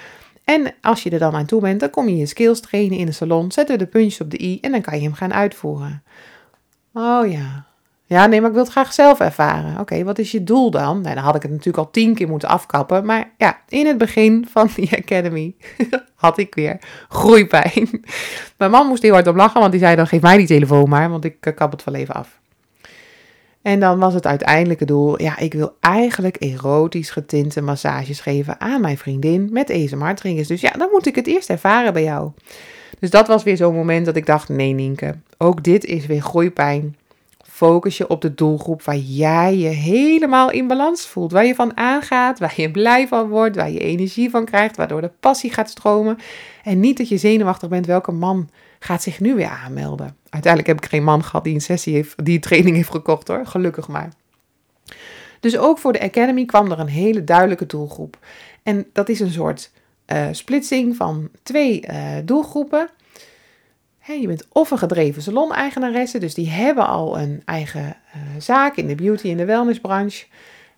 En 0.44 0.74
als 0.80 1.02
je 1.02 1.10
er 1.10 1.18
dan 1.18 1.34
aan 1.34 1.46
toe 1.46 1.60
bent, 1.60 1.80
dan 1.80 1.90
kom 1.90 2.08
je 2.08 2.16
je 2.16 2.26
skills 2.26 2.60
trainen 2.60 2.98
in 2.98 3.06
de 3.06 3.12
salon. 3.12 3.52
Zetten 3.52 3.78
we 3.78 3.84
de 3.84 3.90
puntjes 3.90 4.20
op 4.20 4.30
de 4.30 4.42
i 4.42 4.58
en 4.60 4.72
dan 4.72 4.80
kan 4.80 4.96
je 4.96 5.02
hem 5.02 5.14
gaan 5.14 5.34
uitvoeren. 5.34 6.02
Oh 6.92 7.30
ja, 7.30 7.66
ja, 8.08 8.26
nee, 8.26 8.40
maar 8.40 8.48
ik 8.48 8.54
wil 8.54 8.64
het 8.64 8.72
graag 8.72 8.92
zelf 8.92 9.20
ervaren. 9.20 9.80
Oké, 9.80 10.04
wat 10.04 10.18
is 10.18 10.30
je 10.30 10.44
doel 10.44 10.70
dan? 10.70 11.00
Nou, 11.00 11.14
dan 11.14 11.24
had 11.24 11.34
ik 11.34 11.42
het 11.42 11.50
natuurlijk 11.50 11.78
al 11.78 11.90
tien 11.90 12.14
keer 12.14 12.28
moeten 12.28 12.48
afkappen. 12.48 13.04
Maar 13.04 13.30
ja, 13.38 13.60
in 13.68 13.86
het 13.86 13.98
begin 13.98 14.46
van 14.50 14.68
die 14.74 14.96
academy 14.96 15.54
had 16.14 16.38
ik 16.38 16.54
weer 16.54 16.78
groeipijn. 17.08 18.04
Mijn 18.58 18.70
man 18.70 18.86
moest 18.86 19.02
heel 19.02 19.12
hard 19.12 19.26
om 19.26 19.36
lachen, 19.36 19.60
want 19.60 19.72
die 19.72 19.80
zei 19.80 19.96
dan 19.96 20.06
geef 20.06 20.20
mij 20.20 20.36
die 20.36 20.46
telefoon 20.46 20.88
maar, 20.88 21.10
want 21.10 21.24
ik 21.24 21.36
eh, 21.40 21.54
kap 21.54 21.72
het 21.72 21.84
wel 21.84 21.94
even 21.94 22.14
af. 22.14 22.40
En 23.62 23.80
dan 23.80 23.98
was 23.98 24.14
het 24.14 24.26
uiteindelijke 24.26 24.84
doel, 24.84 25.22
ja, 25.22 25.38
ik 25.38 25.52
wil 25.54 25.76
eigenlijk 25.80 26.36
erotisch 26.38 27.10
getinte 27.10 27.60
massages 27.60 28.20
geven 28.20 28.60
aan 28.60 28.80
mijn 28.80 28.98
vriendin 28.98 29.48
met 29.52 29.70
ASMR-triggers. 29.70 30.48
Dus 30.48 30.60
ja, 30.60 30.70
dan 30.70 30.88
moet 30.92 31.06
ik 31.06 31.14
het 31.14 31.26
eerst 31.26 31.50
ervaren 31.50 31.92
bij 31.92 32.02
jou. 32.02 32.30
Dus 32.98 33.10
dat 33.10 33.26
was 33.26 33.42
weer 33.42 33.56
zo'n 33.56 33.74
moment 33.74 34.06
dat 34.06 34.16
ik 34.16 34.26
dacht, 34.26 34.48
nee 34.48 34.72
Nienke, 34.72 35.14
ook 35.38 35.64
dit 35.64 35.84
is 35.84 36.06
weer 36.06 36.20
groeipijn 36.20 36.96
focus 37.56 37.96
je 37.96 38.08
op 38.08 38.20
de 38.20 38.34
doelgroep 38.34 38.82
waar 38.82 38.96
jij 38.96 39.56
je 39.56 39.68
helemaal 39.68 40.50
in 40.50 40.66
balans 40.66 41.06
voelt. 41.06 41.32
Waar 41.32 41.46
je 41.46 41.54
van 41.54 41.76
aangaat, 41.76 42.38
waar 42.38 42.54
je 42.56 42.70
blij 42.70 43.08
van 43.08 43.28
wordt, 43.28 43.56
waar 43.56 43.70
je 43.70 43.78
energie 43.78 44.30
van 44.30 44.44
krijgt, 44.44 44.76
waardoor 44.76 45.00
de 45.00 45.10
passie 45.20 45.52
gaat 45.52 45.70
stromen. 45.70 46.18
En 46.62 46.80
niet 46.80 46.96
dat 46.96 47.08
je 47.08 47.16
zenuwachtig 47.16 47.68
bent 47.68 47.86
welke 47.86 48.12
man 48.12 48.48
gaat 48.78 49.02
zich 49.02 49.20
nu 49.20 49.34
weer 49.34 49.48
aanmelden. 49.64 50.16
Uiteindelijk 50.28 50.72
heb 50.72 50.84
ik 50.84 50.90
geen 50.90 51.04
man 51.04 51.24
gehad 51.24 51.44
die 51.44 51.54
een 51.54 51.60
sessie 51.60 51.94
heeft, 51.94 52.24
die 52.24 52.34
een 52.34 52.40
training 52.40 52.76
heeft 52.76 52.90
gekocht 52.90 53.28
hoor, 53.28 53.46
gelukkig 53.46 53.88
maar. 53.88 54.12
Dus 55.40 55.58
ook 55.58 55.78
voor 55.78 55.92
de 55.92 56.00
Academy 56.00 56.44
kwam 56.44 56.70
er 56.70 56.78
een 56.78 56.88
hele 56.88 57.24
duidelijke 57.24 57.66
doelgroep. 57.66 58.18
En 58.62 58.86
dat 58.92 59.08
is 59.08 59.20
een 59.20 59.30
soort 59.30 59.70
uh, 60.06 60.26
splitsing 60.30 60.96
van 60.96 61.28
twee 61.42 61.86
uh, 61.90 61.96
doelgroepen 62.24 62.90
je 64.12 64.26
bent 64.26 64.46
of 64.52 64.70
een 64.70 64.78
gedreven 64.78 65.22
salon-eigenaresse, 65.22 66.18
dus 66.18 66.34
die 66.34 66.50
hebben 66.50 66.86
al 66.86 67.18
een 67.18 67.42
eigen 67.44 67.84
uh, 67.84 68.22
zaak 68.38 68.76
in 68.76 68.86
de 68.86 68.94
beauty- 68.94 69.30
en 69.30 69.36
de 69.36 69.44
wellnessbranche. 69.44 70.26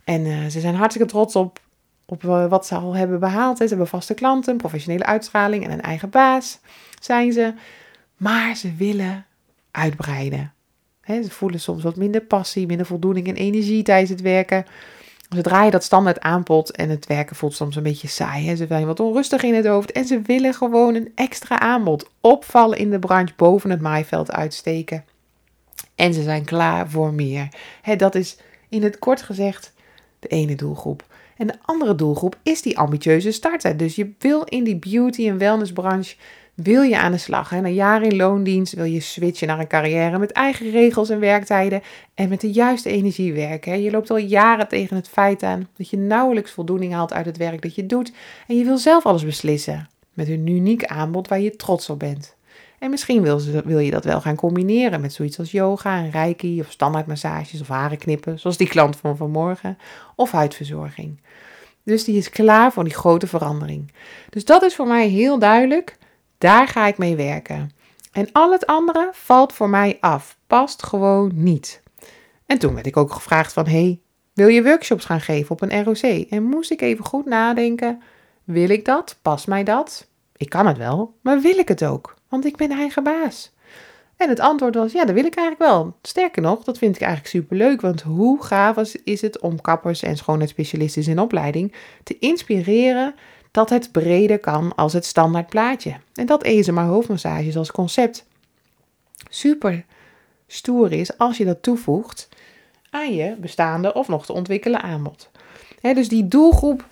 En 0.05 0.25
uh, 0.25 0.47
ze 0.47 0.61
zijn 0.61 0.75
hartstikke 0.75 1.09
trots 1.09 1.37
op, 1.37 1.61
op 2.05 2.23
uh, 2.23 2.49
wat 2.49 2.67
ze 2.67 2.75
al 2.75 2.95
hebben 2.95 3.21
behaald. 3.21 3.57
Ze 3.57 3.65
hebben 3.65 3.87
vaste 3.87 4.15
klanten, 4.15 4.57
professionele 4.57 5.05
uitstraling 5.05 5.65
en 5.65 5.71
een 5.71 5.81
eigen 5.81 6.11
baas 6.11 6.59
zijn 7.01 7.33
ze. 7.33 7.53
Maar 8.17 8.57
ze 8.57 8.75
willen 8.75 9.27
uitbreiden. 9.71 10.53
Ze 11.07 11.31
voelen 11.31 11.61
soms 11.61 11.83
wat 11.83 11.97
minder 11.97 12.21
passie, 12.21 12.67
minder 12.67 12.87
voldoening 12.87 13.29
en 13.29 13.37
energie 13.37 13.83
tijdens 13.83 14.11
het 14.11 14.21
werken. 14.21 14.65
Zodra 15.29 15.65
je 15.65 15.71
dat 15.71 15.85
standaard 15.85 16.21
aanbod 16.21 16.71
en 16.71 16.91
het 16.91 17.07
werken 17.07 17.37
voelt 17.37 17.55
soms 17.55 17.77
een 17.77 17.83
beetje 17.83 18.09
saai. 18.09 18.47
Hè? 18.47 18.57
Ze 18.57 18.67
zijn 18.67 18.87
wat 18.87 19.01
onrustig 19.01 19.43
in 19.43 19.55
het 19.55 19.67
hoofd 19.67 19.93
en 19.93 20.05
ze 20.05 20.21
willen 20.23 20.55
gewoon 20.55 20.95
een 20.95 21.13
extra 21.15 21.61
aanbod. 21.61 22.11
Opvallen 22.21 22.79
in 22.79 22.91
de 22.91 22.99
branche, 22.99 23.35
boven 23.37 23.71
het 23.71 23.81
maaiveld 23.81 24.33
uitsteken. 24.33 25.05
En 25.95 26.15
ze 26.15 26.23
zijn 26.23 26.45
klaar 26.45 26.91
voor 26.91 27.13
meer. 27.13 27.49
Hè, 27.83 27.97
dat 27.97 28.15
is 28.15 28.37
in 28.69 28.83
het 28.83 28.99
kort 28.99 29.23
gezegd 29.23 29.73
de 30.19 30.29
ene 30.29 30.55
doelgroep. 30.55 31.07
En 31.37 31.47
de 31.47 31.55
andere 31.65 31.95
doelgroep 31.95 32.39
is 32.43 32.63
die 32.63 32.79
ambitieuze 32.79 33.31
starter. 33.33 33.77
Dus 33.77 33.95
je 33.95 34.13
wil 34.19 34.43
in 34.43 34.65
die 34.65 34.77
beauty- 34.77 35.29
en 35.29 35.39
wellnessbranche 35.39 36.17
wil 36.63 36.83
je 36.83 36.99
aan 36.99 37.13
de 37.13 37.19
slag? 37.19 37.51
Na 37.51 37.69
jaren 37.69 38.11
in 38.11 38.17
loondienst 38.17 38.75
wil 38.75 38.85
je 38.85 39.01
switchen 39.01 39.47
naar 39.47 39.59
een 39.59 39.67
carrière 39.67 40.19
met 40.19 40.33
eigen 40.33 40.71
regels 40.71 41.11
en 41.11 41.21
werktijden 41.21 41.83
en 42.15 42.29
met 42.29 42.41
de 42.41 42.51
juiste 42.51 42.91
energie 42.91 43.33
werken. 43.33 43.83
Je 43.83 43.91
loopt 43.91 44.11
al 44.11 44.17
jaren 44.17 44.69
tegen 44.69 44.97
het 44.97 45.09
feit 45.09 45.43
aan 45.43 45.69
dat 45.77 45.91
je 45.91 45.97
nauwelijks 45.97 46.51
voldoening 46.51 46.93
haalt 46.93 47.13
uit 47.13 47.27
het 47.27 47.37
werk 47.37 47.63
dat 47.63 47.75
je 47.75 47.87
doet 47.87 48.13
en 48.47 48.59
je 48.59 48.65
wil 48.65 48.79
zelf 48.79 49.07
alles 49.07 49.25
beslissen 49.25 49.89
met 50.13 50.29
een 50.29 50.47
uniek 50.47 50.85
aanbod 50.85 51.29
waar 51.29 51.41
je 51.41 51.57
trots 51.57 51.91
op 51.91 51.99
bent. 51.99 52.37
En 52.79 52.91
misschien 52.91 53.23
wil, 53.23 53.41
wil 53.65 53.79
je 53.79 53.91
dat 53.91 54.05
wel 54.05 54.21
gaan 54.21 54.37
combineren 54.37 55.01
met 55.01 55.13
zoiets 55.13 55.39
als 55.39 55.51
yoga 55.51 55.97
en 55.97 56.11
reiki 56.11 56.61
of 56.61 56.71
standaardmassages 56.71 57.61
of 57.61 57.69
haren 57.69 57.99
knippen, 57.99 58.39
zoals 58.39 58.57
die 58.57 58.69
klant 58.69 58.97
van 58.97 59.17
vanmorgen, 59.17 59.79
of 60.15 60.31
huidverzorging. 60.31 61.21
Dus 61.83 62.05
die 62.05 62.17
is 62.17 62.31
klaar 62.31 62.73
voor 62.73 62.85
die 62.85 62.95
grote 62.95 63.27
verandering. 63.27 63.93
Dus 64.31 64.45
dat 64.45 64.63
is 64.63 64.75
voor 64.75 64.87
mij 64.87 65.09
heel 65.09 65.39
duidelijk. 65.39 65.97
Daar 66.39 66.69
ga 66.69 66.87
ik 66.87 66.99
mee 66.99 67.17
werken. 67.17 67.71
En 68.13 68.29
al 68.33 68.53
het 68.53 68.67
andere 68.67 69.11
valt 69.13 69.53
voor 69.53 69.69
mij 69.69 69.97
af, 70.01 70.39
past 70.47 70.83
gewoon 70.83 71.31
niet. 71.35 71.83
En 72.47 72.59
toen 72.59 72.75
werd 72.75 72.87
ik 72.87 72.97
ook 72.97 73.13
gevraagd 73.13 73.53
van, 73.53 73.67
hey, 73.67 74.01
wil 74.35 74.49
je 74.49 74.63
workshops 74.63 75.05
gaan 75.05 75.21
geven 75.21 75.51
op 75.51 75.63
een 75.63 75.85
ROC? 75.85 76.27
En 76.31 76.43
moest 76.43 76.71
ik 76.71 76.81
even 76.81 77.05
goed 77.05 77.27
nadenken, 77.27 78.03
wil 78.45 78.71
ik 78.71 78.85
dat? 78.85 79.19
Past 79.23 79.47
mij 79.47 79.65
dat? 79.65 80.09
Ik 80.37 80.49
kan 80.49 80.67
het 80.67 80.77
wel, 80.77 81.15
maar 81.21 81.41
wil 81.41 81.59
ik 81.59 81.69
het 81.69 81.85
ook? 81.85 82.15
Want 82.29 82.45
ik 82.45 82.57
ben 82.57 82.71
eigen 82.71 83.03
baas. 83.03 83.53
En 84.17 84.29
het 84.29 84.41
antwoord 84.41 84.75
was, 84.75 84.93
ja, 84.93 85.05
dat 85.05 85.15
wil 85.15 85.25
ik 85.25 85.35
eigenlijk 85.35 85.71
wel. 85.71 85.97
Sterker 86.03 86.43
nog, 86.43 86.65
dat 86.65 86.79
vind 86.79 86.95
ik 86.95 87.03
eigenlijk 87.03 87.31
superleuk, 87.31 87.81
want 87.81 88.03
hoe 88.03 88.43
gaaf 88.45 88.95
is 89.05 89.21
het 89.21 89.41
om 89.41 89.61
kappers 89.61 90.03
en 90.03 90.17
schoonheidsspecialisten 90.17 91.07
in 91.07 91.19
opleiding 91.19 91.75
te 92.03 92.19
inspireren 92.19 93.15
dat 93.59 93.71
het 93.71 93.93
breder 93.93 94.39
kan 94.39 94.75
als 94.75 94.93
het 94.93 95.05
standaard 95.05 95.49
plaatje. 95.49 95.97
En 96.15 96.27
dat 96.27 96.45
maar 96.73 96.87
hoofdmassages 96.87 97.57
als 97.57 97.71
concept 97.71 98.27
super 99.29 99.85
stoer 100.47 100.93
is 100.93 101.19
als 101.19 101.37
je 101.37 101.45
dat 101.45 101.63
toevoegt 101.63 102.29
aan 102.91 103.15
je 103.15 103.37
bestaande 103.41 103.95
of 103.95 104.09
nog 104.09 104.27
te 104.27 104.33
ontwikkelen 104.33 104.83
aanbod. 104.83 105.31
dus 105.81 106.09
die 106.09 106.29
doelgroep, 106.29 106.85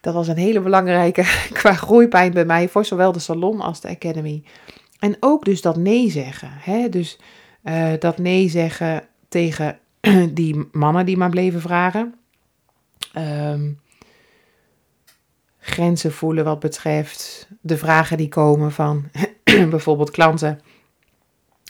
dat 0.00 0.14
was 0.14 0.28
een 0.28 0.36
hele 0.36 0.60
belangrijke 0.60 1.22
qua 1.60 1.72
groeipijn 1.72 2.32
bij 2.32 2.44
mij 2.44 2.68
voor 2.68 2.84
zowel 2.84 3.12
de 3.12 3.18
salon 3.18 3.60
als 3.60 3.80
de 3.80 3.88
academy. 3.88 4.42
En 4.98 5.16
ook 5.20 5.44
dus 5.44 5.62
dat 5.62 5.76
nee 5.76 6.10
zeggen. 6.10 6.50
dus 6.90 7.18
Uh, 7.62 7.92
dat 7.98 8.18
nee 8.18 8.48
zeggen 8.48 9.02
tegen 9.28 9.78
die 10.40 10.68
mannen 10.72 11.06
die 11.06 11.16
maar 11.16 11.30
bleven 11.30 11.60
vragen. 11.60 12.14
Um, 13.18 13.80
grenzen 15.64 16.12
voelen 16.12 16.44
wat 16.44 16.60
betreft 16.60 17.48
de 17.60 17.76
vragen 17.76 18.16
die 18.16 18.28
komen 18.28 18.72
van 18.72 19.04
bijvoorbeeld 19.70 20.10
klanten 20.10 20.60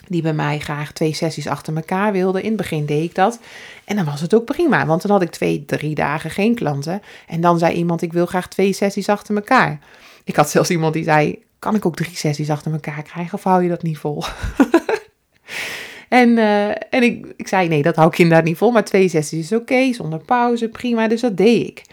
die 0.07 0.21
bij 0.21 0.33
mij 0.33 0.59
graag 0.59 0.91
twee 0.91 1.13
sessies 1.13 1.47
achter 1.47 1.75
elkaar 1.75 2.11
wilden. 2.11 2.41
In 2.41 2.47
het 2.47 2.57
begin 2.57 2.85
deed 2.85 3.03
ik 3.03 3.15
dat. 3.15 3.39
En 3.85 3.95
dan 3.95 4.05
was 4.05 4.21
het 4.21 4.35
ook 4.35 4.45
prima, 4.45 4.85
want 4.85 5.01
dan 5.01 5.11
had 5.11 5.21
ik 5.21 5.29
twee, 5.29 5.65
drie 5.65 5.95
dagen 5.95 6.29
geen 6.29 6.55
klanten. 6.55 7.01
En 7.27 7.41
dan 7.41 7.59
zei 7.59 7.73
iemand, 7.73 8.01
ik 8.01 8.13
wil 8.13 8.25
graag 8.25 8.47
twee 8.47 8.73
sessies 8.73 9.09
achter 9.09 9.35
elkaar. 9.35 9.79
Ik 10.23 10.35
had 10.35 10.49
zelfs 10.49 10.69
iemand 10.69 10.93
die 10.93 11.03
zei, 11.03 11.43
kan 11.59 11.75
ik 11.75 11.85
ook 11.85 11.95
drie 11.95 12.15
sessies 12.15 12.49
achter 12.49 12.71
elkaar 12.71 13.03
krijgen 13.03 13.33
of 13.33 13.43
hou 13.43 13.63
je 13.63 13.69
dat 13.69 13.83
niet 13.83 13.97
vol? 13.97 14.23
en 16.09 16.29
uh, 16.29 16.69
en 16.69 17.03
ik, 17.03 17.33
ik 17.37 17.47
zei, 17.47 17.67
nee, 17.67 17.81
dat 17.81 17.95
hou 17.95 18.07
ik 18.07 18.17
inderdaad 18.17 18.45
niet 18.45 18.57
vol, 18.57 18.71
maar 18.71 18.83
twee 18.85 19.09
sessies 19.09 19.51
is 19.51 19.57
oké, 19.57 19.93
zonder 19.93 20.19
pauze, 20.19 20.69
prima. 20.69 21.07
Dus 21.07 21.21
dat 21.21 21.37
deed 21.37 21.67
ik. 21.67 21.83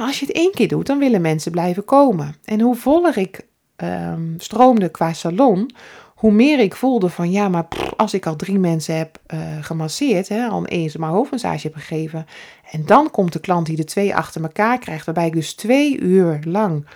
Als 0.00 0.20
je 0.20 0.26
het 0.26 0.34
één 0.34 0.52
keer 0.52 0.68
doet, 0.68 0.86
dan 0.86 0.98
willen 0.98 1.20
mensen 1.20 1.52
blijven 1.52 1.84
komen. 1.84 2.34
En 2.44 2.60
hoe 2.60 2.74
voller 2.74 3.18
ik 3.18 3.46
um, 3.76 4.34
stroomde 4.38 4.88
qua 4.88 5.12
salon, 5.12 5.70
hoe 6.14 6.32
meer 6.32 6.58
ik 6.58 6.74
voelde 6.74 7.08
van 7.08 7.30
ja, 7.30 7.48
maar 7.48 7.66
als 7.96 8.14
ik 8.14 8.26
al 8.26 8.36
drie 8.36 8.58
mensen 8.58 8.96
heb 8.96 9.18
uh, 9.34 9.40
gemasseerd, 9.60 10.28
hè, 10.28 10.46
al 10.46 10.66
eens 10.66 10.94
hoofdmassage 10.94 11.66
heb 11.66 11.74
gegeven, 11.74 12.26
en 12.70 12.86
dan 12.86 13.10
komt 13.10 13.32
de 13.32 13.40
klant 13.40 13.66
die 13.66 13.76
de 13.76 13.84
twee 13.84 14.14
achter 14.14 14.42
elkaar 14.42 14.78
krijgt, 14.78 15.04
waarbij 15.04 15.26
ik 15.26 15.32
dus 15.32 15.54
twee 15.54 15.98
uur 15.98 16.40
lang 16.44 16.86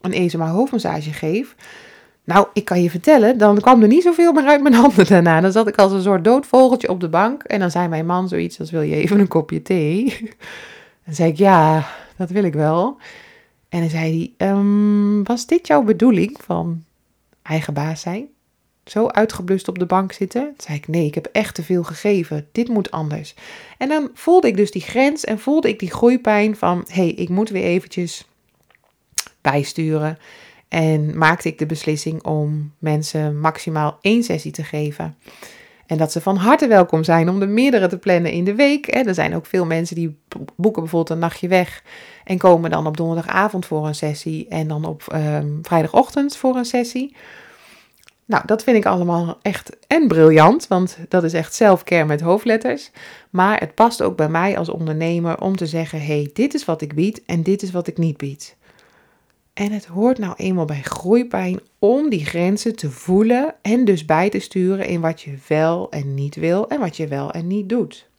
een 0.00 0.12
ESMA 0.12 0.48
hoofdmassage 0.48 1.12
geef. 1.12 1.54
Nou, 2.24 2.46
ik 2.52 2.64
kan 2.64 2.82
je 2.82 2.90
vertellen, 2.90 3.38
dan 3.38 3.60
kwam 3.60 3.82
er 3.82 3.88
niet 3.88 4.02
zoveel 4.02 4.32
meer 4.32 4.44
uit 4.44 4.62
mijn 4.62 4.74
handen 4.74 5.06
daarna. 5.06 5.40
Dan 5.40 5.52
zat 5.52 5.68
ik 5.68 5.76
als 5.76 5.92
een 5.92 6.02
soort 6.02 6.24
doodvogeltje 6.24 6.88
op 6.88 7.00
de 7.00 7.08
bank. 7.08 7.42
En 7.42 7.60
dan 7.60 7.70
zei 7.70 7.88
mijn 7.88 8.06
man 8.06 8.28
zoiets 8.28 8.60
als, 8.60 8.70
wil 8.70 8.80
je 8.80 8.94
even 8.94 9.20
een 9.20 9.28
kopje 9.28 9.62
thee? 9.62 10.04
Dan 11.04 11.14
zei 11.14 11.30
ik, 11.30 11.36
ja, 11.36 11.86
dat 12.16 12.30
wil 12.30 12.44
ik 12.44 12.54
wel. 12.54 12.98
En 13.68 13.80
dan 13.80 13.90
zei 13.90 14.34
hij, 14.38 14.48
um, 14.48 15.24
was 15.24 15.46
dit 15.46 15.66
jouw 15.66 15.82
bedoeling 15.82 16.38
van 16.44 16.84
eigen 17.42 17.74
baas 17.74 18.00
zijn? 18.00 18.28
Zo 18.84 19.06
uitgeblust 19.06 19.68
op 19.68 19.78
de 19.78 19.86
bank 19.86 20.12
zitten? 20.12 20.42
Toen 20.42 20.54
zei 20.56 20.78
ik, 20.78 20.88
nee, 20.88 21.06
ik 21.06 21.14
heb 21.14 21.28
echt 21.32 21.54
te 21.54 21.62
veel 21.62 21.82
gegeven. 21.82 22.48
Dit 22.52 22.68
moet 22.68 22.90
anders. 22.90 23.34
En 23.78 23.88
dan 23.88 24.10
voelde 24.14 24.46
ik 24.46 24.56
dus 24.56 24.70
die 24.70 24.82
grens 24.82 25.24
en 25.24 25.38
voelde 25.38 25.68
ik 25.68 25.78
die 25.78 25.90
groeipijn 25.90 26.56
van, 26.56 26.84
hé, 26.86 27.02
hey, 27.02 27.10
ik 27.10 27.28
moet 27.28 27.48
weer 27.48 27.64
eventjes 27.64 28.26
bijsturen. 29.40 30.18
En 30.68 31.18
maakte 31.18 31.48
ik 31.48 31.58
de 31.58 31.66
beslissing 31.66 32.24
om 32.24 32.72
mensen 32.78 33.40
maximaal 33.40 33.98
één 34.00 34.22
sessie 34.22 34.52
te 34.52 34.64
geven. 34.64 35.16
En 35.92 35.98
dat 35.98 36.12
ze 36.12 36.20
van 36.20 36.36
harte 36.36 36.66
welkom 36.66 37.04
zijn 37.04 37.28
om 37.28 37.42
er 37.42 37.48
meerdere 37.48 37.86
te 37.86 37.98
plannen 37.98 38.32
in 38.32 38.44
de 38.44 38.54
week. 38.54 38.94
Er 38.94 39.14
zijn 39.14 39.34
ook 39.34 39.46
veel 39.46 39.66
mensen 39.66 39.96
die 39.96 40.18
boeken 40.56 40.82
bijvoorbeeld 40.82 41.10
een 41.10 41.18
nachtje 41.18 41.48
weg. 41.48 41.82
En 42.24 42.38
komen 42.38 42.70
dan 42.70 42.86
op 42.86 42.96
donderdagavond 42.96 43.66
voor 43.66 43.86
een 43.86 43.94
sessie. 43.94 44.48
En 44.48 44.68
dan 44.68 44.84
op 44.84 45.02
um, 45.14 45.58
vrijdagochtend 45.62 46.36
voor 46.36 46.56
een 46.56 46.64
sessie. 46.64 47.16
Nou, 48.24 48.42
dat 48.46 48.62
vind 48.62 48.76
ik 48.76 48.86
allemaal 48.86 49.38
echt 49.42 49.76
en 49.86 50.08
briljant. 50.08 50.66
Want 50.66 50.98
dat 51.08 51.24
is 51.24 51.32
echt 51.32 51.54
zelfcare 51.54 52.04
met 52.04 52.20
hoofdletters. 52.20 52.90
Maar 53.30 53.58
het 53.58 53.74
past 53.74 54.02
ook 54.02 54.16
bij 54.16 54.28
mij 54.28 54.58
als 54.58 54.68
ondernemer 54.68 55.40
om 55.40 55.56
te 55.56 55.66
zeggen: 55.66 56.00
hé, 56.00 56.06
hey, 56.06 56.30
dit 56.32 56.54
is 56.54 56.64
wat 56.64 56.82
ik 56.82 56.94
bied 56.94 57.22
en 57.26 57.42
dit 57.42 57.62
is 57.62 57.70
wat 57.70 57.86
ik 57.86 57.98
niet 57.98 58.16
bied. 58.16 58.56
En 59.54 59.72
het 59.72 59.84
hoort 59.84 60.18
nou 60.18 60.34
eenmaal 60.36 60.64
bij 60.64 60.82
groeipijn 60.82 61.60
om 61.78 62.10
die 62.10 62.24
grenzen 62.24 62.76
te 62.76 62.90
voelen 62.90 63.54
en 63.62 63.84
dus 63.84 64.04
bij 64.04 64.30
te 64.30 64.38
sturen 64.38 64.86
in 64.86 65.00
wat 65.00 65.20
je 65.20 65.38
wel 65.48 65.90
en 65.90 66.14
niet 66.14 66.34
wil 66.34 66.68
en 66.68 66.80
wat 66.80 66.96
je 66.96 67.06
wel 67.06 67.32
en 67.32 67.46
niet 67.46 67.68
doet. 67.68 68.10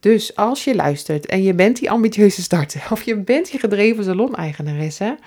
Dus 0.00 0.36
als 0.36 0.64
je 0.64 0.74
luistert 0.74 1.26
en 1.26 1.42
je 1.42 1.54
bent 1.54 1.78
die 1.78 1.90
ambitieuze 1.90 2.42
starter 2.42 2.86
of 2.92 3.02
je 3.02 3.16
bent 3.16 3.50
die 3.50 3.60
gedreven 3.60 4.04
salon-eigenaresse, 4.04 5.18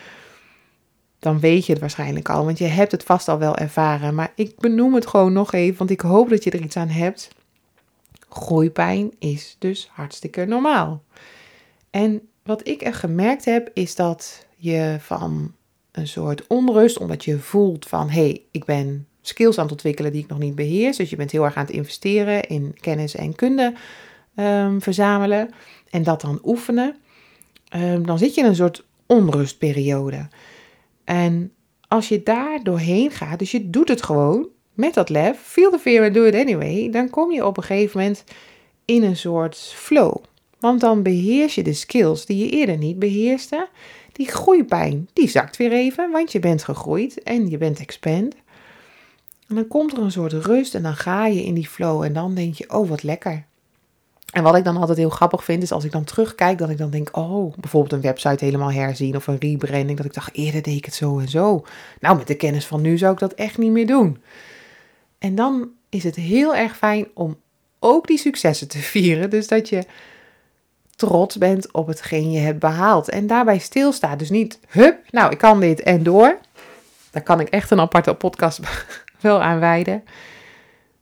dan 1.19 1.39
weet 1.39 1.65
je 1.65 1.71
het 1.71 1.81
waarschijnlijk 1.81 2.29
al, 2.29 2.45
want 2.45 2.57
je 2.57 2.65
hebt 2.65 2.91
het 2.91 3.03
vast 3.03 3.27
al 3.27 3.37
wel 3.37 3.55
ervaren. 3.57 4.15
Maar 4.15 4.31
ik 4.35 4.59
benoem 4.59 4.93
het 4.93 5.07
gewoon 5.07 5.33
nog 5.33 5.53
even, 5.53 5.77
want 5.77 5.89
ik 5.89 6.01
hoop 6.01 6.29
dat 6.29 6.43
je 6.43 6.51
er 6.51 6.61
iets 6.61 6.77
aan 6.77 6.89
hebt. 6.89 7.29
Groeipijn 8.29 9.11
is 9.19 9.55
dus 9.59 9.89
hartstikke 9.91 10.45
normaal. 10.45 11.03
En 11.89 12.27
wat 12.43 12.67
ik 12.67 12.81
er 12.83 12.93
gemerkt 12.93 13.45
heb, 13.45 13.69
is 13.73 13.95
dat 13.95 14.45
je 14.61 14.97
van 14.99 15.53
een 15.91 16.07
soort 16.07 16.47
onrust, 16.47 16.97
omdat 16.97 17.25
je 17.25 17.39
voelt 17.39 17.85
van 17.85 18.09
hé, 18.09 18.21
hey, 18.21 18.41
ik 18.51 18.65
ben 18.65 19.07
skills 19.21 19.57
aan 19.57 19.63
het 19.63 19.71
ontwikkelen 19.71 20.11
die 20.11 20.21
ik 20.21 20.29
nog 20.29 20.39
niet 20.39 20.55
beheers. 20.55 20.97
Dus 20.97 21.09
je 21.09 21.15
bent 21.15 21.31
heel 21.31 21.43
erg 21.43 21.55
aan 21.55 21.65
het 21.65 21.75
investeren 21.75 22.47
in 22.47 22.75
kennis 22.79 23.15
en 23.15 23.35
kunde 23.35 23.73
um, 24.35 24.81
verzamelen 24.81 25.49
en 25.89 26.03
dat 26.03 26.21
dan 26.21 26.39
oefenen. 26.43 26.95
Um, 27.75 28.05
dan 28.05 28.17
zit 28.17 28.35
je 28.35 28.41
in 28.41 28.47
een 28.47 28.55
soort 28.55 28.85
onrustperiode. 29.05 30.27
En 31.03 31.51
als 31.87 32.09
je 32.09 32.23
daar 32.23 32.63
doorheen 32.63 33.11
gaat, 33.11 33.39
dus 33.39 33.51
je 33.51 33.69
doet 33.69 33.87
het 33.87 34.03
gewoon 34.03 34.47
met 34.73 34.93
dat 34.93 35.09
lef, 35.09 35.39
feel 35.39 35.71
the 35.71 35.79
fear 35.79 36.05
and 36.05 36.13
do 36.13 36.23
it 36.23 36.35
anyway, 36.35 36.89
dan 36.91 37.09
kom 37.09 37.31
je 37.31 37.45
op 37.45 37.57
een 37.57 37.63
gegeven 37.63 37.99
moment 37.99 38.23
in 38.85 39.03
een 39.03 39.17
soort 39.17 39.57
flow. 39.57 40.15
Want 40.59 40.79
dan 40.79 41.03
beheers 41.03 41.55
je 41.55 41.63
de 41.63 41.73
skills 41.73 42.25
die 42.25 42.37
je 42.37 42.49
eerder 42.49 42.77
niet 42.77 42.99
beheerste. 42.99 43.67
Die 44.21 44.31
groeipijn, 44.31 45.09
die 45.13 45.29
zakt 45.29 45.57
weer 45.57 45.71
even, 45.71 46.11
want 46.11 46.31
je 46.31 46.39
bent 46.39 46.63
gegroeid 46.63 47.23
en 47.23 47.49
je 47.49 47.57
bent 47.57 47.79
expand. 47.79 48.35
En 49.47 49.55
dan 49.55 49.67
komt 49.67 49.91
er 49.91 50.03
een 50.03 50.11
soort 50.11 50.33
rust 50.33 50.75
en 50.75 50.83
dan 50.83 50.95
ga 50.95 51.25
je 51.25 51.43
in 51.43 51.53
die 51.53 51.67
flow 51.67 52.03
en 52.03 52.13
dan 52.13 52.35
denk 52.35 52.53
je, 52.53 52.69
oh 52.69 52.89
wat 52.89 53.03
lekker. 53.03 53.45
En 54.31 54.43
wat 54.43 54.55
ik 54.55 54.63
dan 54.63 54.77
altijd 54.77 54.97
heel 54.97 55.09
grappig 55.09 55.43
vind, 55.43 55.63
is 55.63 55.71
als 55.71 55.83
ik 55.83 55.91
dan 55.91 56.03
terugkijk, 56.03 56.57
dat 56.57 56.69
ik 56.69 56.77
dan 56.77 56.89
denk, 56.89 57.17
oh, 57.17 57.55
bijvoorbeeld 57.57 57.93
een 57.93 58.01
website 58.01 58.45
helemaal 58.45 58.71
herzien 58.71 59.15
of 59.15 59.27
een 59.27 59.39
rebranding, 59.39 59.97
dat 59.97 60.05
ik 60.05 60.13
dacht, 60.13 60.33
eerder 60.33 60.61
deed 60.61 60.77
ik 60.77 60.85
het 60.85 60.93
zo 60.93 61.19
en 61.19 61.29
zo. 61.29 61.65
Nou, 61.99 62.17
met 62.17 62.27
de 62.27 62.35
kennis 62.35 62.65
van 62.65 62.81
nu 62.81 62.97
zou 62.97 63.13
ik 63.13 63.19
dat 63.19 63.33
echt 63.33 63.57
niet 63.57 63.71
meer 63.71 63.87
doen. 63.87 64.21
En 65.19 65.35
dan 65.35 65.69
is 65.89 66.03
het 66.03 66.15
heel 66.15 66.55
erg 66.55 66.77
fijn 66.77 67.07
om 67.13 67.37
ook 67.79 68.07
die 68.07 68.17
successen 68.17 68.67
te 68.67 68.79
vieren. 68.93 69.29
Dus 69.29 69.47
dat 69.47 69.69
je 69.69 69.83
trots 71.07 71.37
bent 71.37 71.71
op 71.71 71.87
hetgeen 71.87 72.31
je 72.31 72.39
hebt 72.39 72.59
behaald. 72.59 73.09
En 73.09 73.27
daarbij 73.27 73.59
stilstaat. 73.59 74.19
Dus 74.19 74.29
niet, 74.29 74.59
hup, 74.67 74.97
nou, 75.09 75.31
ik 75.31 75.37
kan 75.37 75.59
dit 75.59 75.81
en 75.81 76.03
door. 76.03 76.37
Daar 77.11 77.23
kan 77.23 77.39
ik 77.39 77.49
echt 77.49 77.71
een 77.71 77.79
aparte 77.79 78.13
podcast 78.13 78.59
wel 79.19 79.41
aan 79.41 79.59
wijden. 79.59 80.03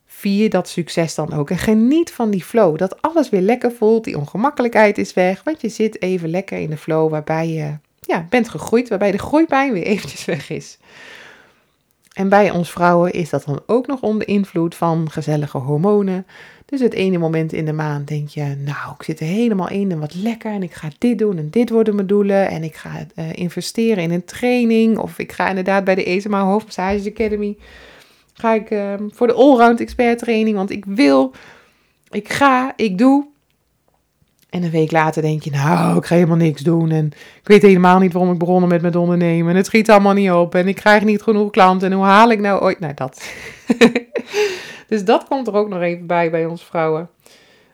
Vier 0.05 0.49
dat 0.49 0.67
succes 0.67 1.15
dan 1.15 1.33
ook. 1.33 1.49
En 1.49 1.57
geniet 1.57 2.11
van 2.11 2.29
die 2.29 2.43
flow. 2.43 2.77
Dat 2.77 3.01
alles 3.01 3.29
weer 3.29 3.41
lekker 3.41 3.71
voelt. 3.71 4.03
Die 4.03 4.17
ongemakkelijkheid 4.17 4.97
is 4.97 5.13
weg. 5.13 5.43
Want 5.43 5.61
je 5.61 5.69
zit 5.69 6.01
even 6.01 6.29
lekker 6.29 6.57
in 6.57 6.69
de 6.69 6.77
flow 6.77 7.09
waarbij 7.09 7.49
je 7.49 7.77
ja, 7.99 8.25
bent 8.29 8.49
gegroeid. 8.49 8.89
Waarbij 8.89 9.11
de 9.11 9.17
groeipijn 9.17 9.73
weer 9.73 9.85
eventjes 9.93 10.25
weg 10.25 10.49
is. 10.49 10.77
En 12.13 12.29
bij 12.29 12.51
ons 12.51 12.71
vrouwen 12.71 13.11
is 13.11 13.29
dat 13.29 13.43
dan 13.45 13.61
ook 13.65 13.87
nog 13.87 14.01
onder 14.01 14.27
invloed 14.27 14.75
van 14.75 15.11
gezellige 15.11 15.57
hormonen. 15.57 16.25
Dus 16.69 16.79
het 16.79 16.93
ene 16.93 17.17
moment 17.17 17.53
in 17.53 17.65
de 17.65 17.73
maand 17.73 18.07
denk 18.07 18.29
je, 18.29 18.41
nou, 18.41 18.93
ik 18.97 19.03
zit 19.03 19.19
er 19.19 19.25
helemaal 19.25 19.69
in 19.69 19.91
en 19.91 19.99
wat 19.99 20.15
lekker 20.15 20.51
en 20.51 20.63
ik 20.63 20.73
ga 20.73 20.87
dit 20.97 21.17
doen 21.17 21.37
en 21.37 21.49
dit 21.49 21.69
worden 21.69 21.95
mijn 21.95 22.07
doelen 22.07 22.47
en 22.49 22.63
ik 22.63 22.75
ga 22.75 23.05
uh, 23.15 23.33
investeren 23.33 24.03
in 24.03 24.11
een 24.11 24.25
training 24.25 24.97
of 24.97 25.19
ik 25.19 25.31
ga 25.31 25.49
inderdaad 25.49 25.83
bij 25.83 25.95
de 25.95 26.03
ESMA 26.03 26.43
Hoofdmassage 26.43 27.09
Academy, 27.09 27.57
ga 28.33 28.53
ik 28.53 28.69
uh, 28.69 28.93
voor 29.09 29.27
de 29.27 29.33
allround 29.33 29.79
expert 29.79 30.19
training, 30.19 30.55
want 30.55 30.69
ik 30.69 30.85
wil, 30.85 31.33
ik 32.09 32.29
ga, 32.29 32.73
ik 32.75 32.97
doe. 32.97 33.25
En 34.49 34.63
een 34.63 34.71
week 34.71 34.91
later 34.91 35.21
denk 35.21 35.43
je, 35.43 35.51
nou, 35.51 35.97
ik 35.97 36.05
ga 36.05 36.15
helemaal 36.15 36.37
niks 36.37 36.61
doen. 36.61 36.91
En 36.91 37.05
ik 37.41 37.47
weet 37.47 37.61
helemaal 37.61 37.99
niet 37.99 38.13
waarom 38.13 38.31
ik 38.31 38.39
begonnen 38.39 38.69
met 38.69 38.81
mijn 38.81 38.95
ondernemen. 38.95 39.51
En 39.51 39.55
het 39.55 39.65
schiet 39.65 39.89
allemaal 39.89 40.13
niet 40.13 40.31
op. 40.31 40.55
En 40.55 40.67
ik 40.67 40.75
krijg 40.75 41.03
niet 41.03 41.21
genoeg 41.21 41.51
klanten. 41.51 41.91
En 41.91 41.97
hoe 41.97 42.05
haal 42.05 42.31
ik 42.31 42.39
nou 42.39 42.61
ooit... 42.61 42.79
Nou, 42.79 42.93
dat. 42.93 43.33
dus 44.87 45.05
dat 45.05 45.27
komt 45.27 45.47
er 45.47 45.53
ook 45.53 45.69
nog 45.69 45.81
even 45.81 46.07
bij, 46.07 46.31
bij 46.31 46.45
ons 46.45 46.63
vrouwen. 46.63 47.09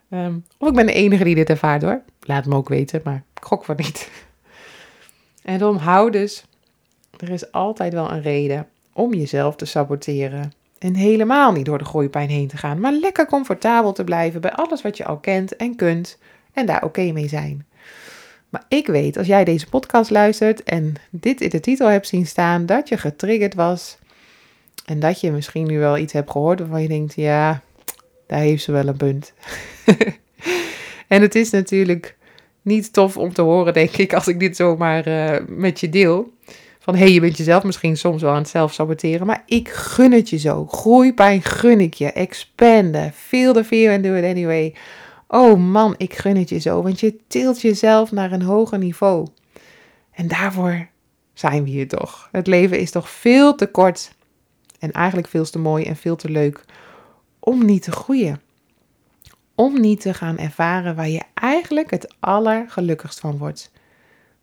Um, 0.09 0.45
of 0.57 0.67
ik 0.67 0.75
ben 0.75 0.85
de 0.85 0.93
enige 0.93 1.23
die 1.23 1.35
dit 1.35 1.49
ervaart 1.49 1.81
hoor. 1.81 2.01
Laat 2.21 2.45
me 2.45 2.55
ook 2.55 2.69
weten, 2.69 3.01
maar 3.03 3.23
ik 3.33 3.43
gok 3.43 3.65
van 3.65 3.75
niet. 3.75 4.09
En 5.43 5.61
hou 5.77 6.11
dus, 6.11 6.45
er 7.17 7.29
is 7.29 7.51
altijd 7.51 7.93
wel 7.93 8.11
een 8.11 8.21
reden 8.21 8.67
om 8.93 9.13
jezelf 9.13 9.55
te 9.55 9.65
saboteren. 9.65 10.53
En 10.79 10.95
helemaal 10.95 11.51
niet 11.51 11.65
door 11.65 11.77
de 11.77 11.85
groeipijn 11.85 12.29
heen 12.29 12.47
te 12.47 12.57
gaan, 12.57 12.79
maar 12.79 12.91
lekker 12.91 13.25
comfortabel 13.25 13.91
te 13.91 14.03
blijven 14.03 14.41
bij 14.41 14.51
alles 14.51 14.81
wat 14.81 14.97
je 14.97 15.05
al 15.05 15.17
kent 15.17 15.55
en 15.55 15.75
kunt 15.75 16.17
en 16.55 16.65
daar 16.65 16.83
oké 16.83 17.11
mee 17.11 17.27
zijn. 17.27 17.65
Maar 18.49 18.65
ik 18.67 18.87
weet, 18.87 19.17
als 19.17 19.27
jij 19.27 19.43
deze 19.43 19.69
podcast 19.69 20.09
luistert 20.09 20.63
en 20.63 20.93
dit 21.09 21.41
in 21.41 21.49
de 21.49 21.59
titel 21.59 21.87
hebt 21.87 22.07
zien 22.07 22.25
staan, 22.25 22.65
dat 22.65 22.89
je 22.89 22.97
getriggerd 22.97 23.53
was. 23.53 23.97
En 24.85 24.99
dat 24.99 25.21
je 25.21 25.31
misschien 25.31 25.67
nu 25.67 25.79
wel 25.79 25.97
iets 25.97 26.13
hebt 26.13 26.31
gehoord 26.31 26.59
waarvan 26.59 26.81
je 26.81 26.87
denkt, 26.87 27.15
ja, 27.15 27.61
daar 28.27 28.39
heeft 28.39 28.63
ze 28.63 28.71
wel 28.71 28.87
een 28.87 28.97
punt. 28.97 29.33
en 31.07 31.21
het 31.21 31.35
is 31.35 31.49
natuurlijk 31.49 32.15
niet 32.61 32.93
tof 32.93 33.17
om 33.17 33.33
te 33.33 33.41
horen, 33.41 33.73
denk 33.73 33.97
ik, 33.97 34.13
als 34.13 34.27
ik 34.27 34.39
dit 34.39 34.55
zomaar 34.55 35.07
uh, 35.07 35.47
met 35.47 35.79
je 35.79 35.89
deel. 35.89 36.33
Van 36.79 36.95
hé, 36.95 36.99
hey, 36.99 37.11
je 37.11 37.19
bent 37.19 37.37
jezelf 37.37 37.63
misschien 37.63 37.97
soms 37.97 38.21
wel 38.21 38.31
aan 38.31 38.37
het 38.37 38.49
zelf 38.49 38.73
saboteren. 38.73 39.27
Maar 39.27 39.43
ik 39.45 39.69
gun 39.69 40.11
het 40.11 40.29
je 40.29 40.37
zo. 40.37 40.65
Groeipijn 40.65 41.41
gun 41.41 41.79
ik 41.79 41.93
je. 41.93 42.11
Expanden. 42.11 43.13
Feel 43.13 43.53
the 43.53 43.63
fear 43.63 43.93
and 43.93 44.03
do 44.03 44.13
it 44.13 44.23
anyway. 44.23 44.73
Oh 45.27 45.59
man, 45.59 45.95
ik 45.97 46.13
gun 46.13 46.37
het 46.37 46.49
je 46.49 46.59
zo. 46.59 46.81
Want 46.81 46.99
je 46.99 47.17
tilt 47.27 47.61
jezelf 47.61 48.11
naar 48.11 48.31
een 48.31 48.41
hoger 48.41 48.77
niveau. 48.77 49.27
En 50.11 50.27
daarvoor 50.27 50.87
zijn 51.33 51.63
we 51.63 51.69
hier 51.69 51.87
toch. 51.87 52.29
Het 52.31 52.47
leven 52.47 52.79
is 52.79 52.91
toch 52.91 53.09
veel 53.09 53.55
te 53.55 53.67
kort. 53.67 54.15
En 54.79 54.91
eigenlijk 54.91 55.27
veel 55.27 55.45
te 55.45 55.59
mooi 55.59 55.85
en 55.85 55.95
veel 55.95 56.15
te 56.15 56.29
leuk. 56.29 56.65
Om 57.39 57.65
niet 57.65 57.83
te 57.83 57.91
groeien. 57.91 58.41
Om 59.55 59.81
niet 59.81 60.01
te 60.01 60.13
gaan 60.13 60.37
ervaren 60.37 60.95
waar 60.95 61.09
je 61.09 61.21
eigenlijk 61.33 61.91
het 61.91 62.15
allergelukkigst 62.19 63.19
van 63.19 63.37
wordt. 63.37 63.71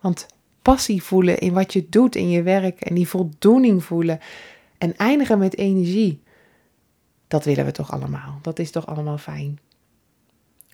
Want 0.01 0.27
passie 0.63 1.03
voelen 1.03 1.39
in 1.39 1.53
wat 1.53 1.73
je 1.73 1.89
doet 1.89 2.17
in 2.17 2.31
je 2.31 2.43
werk 2.43 2.81
en 2.81 2.95
die 2.95 3.09
voldoening 3.09 3.85
voelen 3.85 4.21
en 4.79 4.97
eindigen 4.97 5.39
met 5.39 5.57
energie. 5.57 6.23
Dat 7.29 7.45
willen 7.45 7.65
we 7.65 7.73
toch 7.73 7.93
allemaal. 7.93 8.39
Dat 8.43 8.59
is 8.59 8.71
toch 8.71 8.87
allemaal 8.87 9.19
fijn. 9.19 9.59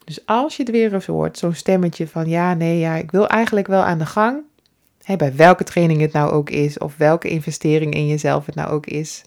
Dus 0.09 0.27
als 0.27 0.57
je 0.57 0.63
het 0.63 0.73
weer 0.73 0.95
eens 0.95 1.07
hoort, 1.07 1.39
zo'n 1.39 1.55
stemmetje 1.55 2.09
van 2.09 2.29
ja, 2.29 2.55
nee, 2.55 2.79
ja, 2.79 2.95
ik 2.95 3.11
wil 3.11 3.27
eigenlijk 3.27 3.67
wel 3.67 3.83
aan 3.83 3.99
de 3.99 4.07
gang. 4.07 4.43
Hè, 5.03 5.17
bij 5.17 5.37
welke 5.37 5.65
training 5.65 6.01
het 6.01 6.13
nou 6.13 6.31
ook 6.31 6.51
is, 6.51 6.79
of 6.79 6.97
welke 6.97 7.29
investering 7.29 7.95
in 7.95 8.07
jezelf 8.07 8.47
het 8.47 8.55
nou 8.55 8.71
ook 8.71 8.87
is. 8.87 9.25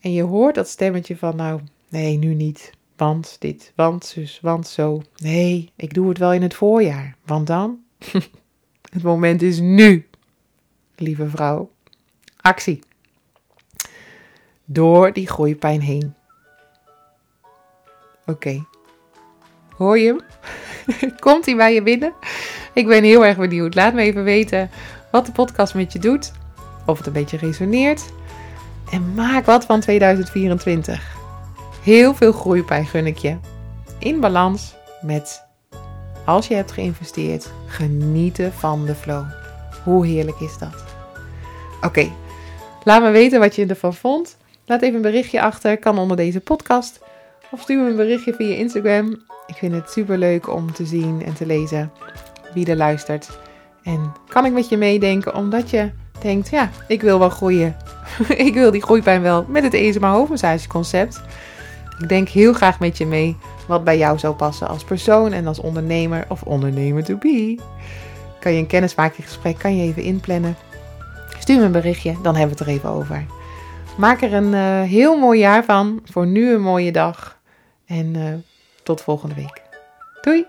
En 0.00 0.12
je 0.12 0.22
hoort 0.22 0.54
dat 0.54 0.68
stemmetje 0.68 1.16
van 1.16 1.36
nou, 1.36 1.60
nee, 1.88 2.16
nu 2.16 2.34
niet. 2.34 2.72
Want 2.96 3.36
dit, 3.38 3.72
want 3.74 4.04
zus, 4.04 4.38
want 4.42 4.66
zo. 4.66 5.02
Nee, 5.16 5.72
ik 5.76 5.94
doe 5.94 6.08
het 6.08 6.18
wel 6.18 6.32
in 6.32 6.42
het 6.42 6.54
voorjaar. 6.54 7.16
Want 7.24 7.46
dan? 7.46 7.78
Het 8.92 9.02
moment 9.02 9.42
is 9.42 9.60
nu, 9.60 10.08
lieve 10.96 11.28
vrouw. 11.28 11.70
Actie. 12.40 12.78
Door 14.64 15.12
die 15.12 15.26
groeipijn 15.26 15.80
heen. 15.80 16.14
Oké. 18.26 18.64
Hoor 19.78 19.98
je 19.98 20.06
hem? 20.06 20.20
Komt 21.20 21.46
hij 21.46 21.56
bij 21.56 21.74
je 21.74 21.82
binnen? 21.82 22.12
Ik 22.72 22.86
ben 22.86 23.04
heel 23.04 23.26
erg 23.26 23.36
benieuwd. 23.36 23.74
Laat 23.74 23.94
me 23.94 24.02
even 24.02 24.24
weten 24.24 24.70
wat 25.10 25.26
de 25.26 25.32
podcast 25.32 25.74
met 25.74 25.92
je 25.92 25.98
doet. 25.98 26.32
Of 26.86 26.98
het 26.98 27.06
een 27.06 27.12
beetje 27.12 27.36
resoneert. 27.36 28.04
En 28.90 29.14
maak 29.14 29.44
wat 29.46 29.64
van 29.64 29.80
2024. 29.80 31.16
Heel 31.82 32.14
veel 32.14 32.32
groeipijn 32.32 32.86
gun 32.86 33.06
ik 33.06 33.18
je. 33.18 33.36
In 33.98 34.20
balans 34.20 34.74
met 35.02 35.46
als 36.24 36.48
je 36.48 36.54
hebt 36.54 36.72
geïnvesteerd, 36.72 37.50
genieten 37.66 38.52
van 38.52 38.86
de 38.86 38.94
flow. 38.94 39.24
Hoe 39.84 40.06
heerlijk 40.06 40.40
is 40.40 40.58
dat? 40.58 40.84
Oké, 41.82 42.10
laat 42.84 43.02
me 43.02 43.10
weten 43.10 43.40
wat 43.40 43.56
je 43.56 43.66
ervan 43.66 43.94
vond. 43.94 44.36
Laat 44.66 44.82
even 44.82 44.96
een 44.96 45.02
berichtje 45.02 45.42
achter, 45.42 45.78
kan 45.78 45.98
onder 45.98 46.16
deze 46.16 46.40
podcast. 46.40 47.00
Of 47.50 47.60
stuur 47.60 47.82
me 47.82 47.90
een 47.90 47.96
berichtje 47.96 48.34
via 48.34 48.54
Instagram. 48.54 49.27
Ik 49.48 49.54
vind 49.54 49.74
het 49.74 49.90
super 49.90 50.18
leuk 50.18 50.54
om 50.54 50.72
te 50.72 50.86
zien 50.86 51.24
en 51.24 51.34
te 51.34 51.46
lezen 51.46 51.92
wie 52.54 52.66
er 52.66 52.76
luistert. 52.76 53.38
En 53.82 54.12
kan 54.28 54.44
ik 54.44 54.52
met 54.52 54.68
je 54.68 54.76
meedenken 54.76 55.34
omdat 55.34 55.70
je 55.70 55.90
denkt, 56.20 56.48
ja, 56.48 56.70
ik 56.88 57.02
wil 57.02 57.18
wel 57.18 57.30
groeien. 57.30 57.76
ik 58.46 58.54
wil 58.54 58.70
die 58.70 58.82
groeipijn 58.82 59.22
wel 59.22 59.44
met 59.48 59.62
het 59.62 59.74
ESMA 59.74 60.10
hoofdmassage 60.12 60.68
concept. 60.68 61.20
Ik 61.98 62.08
denk 62.08 62.28
heel 62.28 62.52
graag 62.52 62.80
met 62.80 62.98
je 62.98 63.06
mee 63.06 63.36
wat 63.66 63.84
bij 63.84 63.98
jou 63.98 64.18
zou 64.18 64.34
passen 64.34 64.68
als 64.68 64.84
persoon 64.84 65.32
en 65.32 65.46
als 65.46 65.60
ondernemer 65.60 66.24
of 66.28 66.42
ondernemer 66.42 67.04
to 67.04 67.16
be. 67.16 67.58
Kan 68.40 68.52
je 68.52 68.58
een 68.58 68.66
kennismakinggesprek, 68.66 69.58
kan 69.58 69.76
je 69.76 69.82
even 69.82 70.02
inplannen. 70.02 70.56
Stuur 71.38 71.58
me 71.58 71.64
een 71.64 71.72
berichtje, 71.72 72.14
dan 72.22 72.36
hebben 72.36 72.56
we 72.56 72.62
het 72.64 72.72
er 72.72 72.76
even 72.76 72.88
over. 72.88 73.26
Maak 73.96 74.22
er 74.22 74.34
een 74.34 74.52
uh, 74.52 74.82
heel 74.82 75.18
mooi 75.18 75.38
jaar 75.38 75.64
van. 75.64 76.00
Voor 76.04 76.26
nu 76.26 76.54
een 76.54 76.62
mooie 76.62 76.92
dag. 76.92 77.38
En 77.86 78.14
uh, 78.16 78.24
tot 78.88 79.02
volgende 79.02 79.34
week. 79.34 79.62
Doei! 80.20 80.46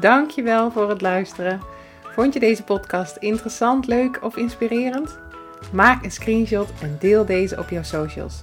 Dankjewel 0.00 0.70
voor 0.70 0.88
het 0.88 1.00
luisteren. 1.00 1.60
Vond 2.02 2.34
je 2.34 2.40
deze 2.40 2.62
podcast 2.62 3.16
interessant, 3.16 3.86
leuk 3.86 4.18
of 4.22 4.36
inspirerend? 4.36 5.18
Maak 5.72 6.04
een 6.04 6.10
screenshot 6.10 6.68
en 6.82 6.96
deel 7.00 7.24
deze 7.24 7.58
op 7.58 7.68
jouw 7.68 7.82
socials. 7.82 8.42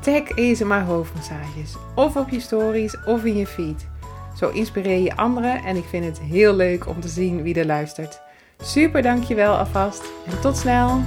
Tag 0.00 0.28
ESMA 0.28 0.84
hoofdmassages. 0.84 1.74
Of 1.94 2.16
op 2.16 2.28
je 2.28 2.40
stories 2.40 3.04
of 3.04 3.24
in 3.24 3.36
je 3.36 3.46
feed. 3.46 3.86
Zo 4.36 4.48
inspireer 4.48 5.00
je 5.00 5.16
anderen 5.16 5.62
en 5.62 5.76
ik 5.76 5.84
vind 5.84 6.04
het 6.04 6.20
heel 6.20 6.54
leuk 6.54 6.88
om 6.88 7.00
te 7.00 7.08
zien 7.08 7.42
wie 7.42 7.54
er 7.54 7.66
luistert. 7.66 8.20
Super 8.58 9.02
dankjewel 9.02 9.56
alvast 9.56 10.02
en 10.26 10.40
tot 10.40 10.56
snel! 10.56 11.02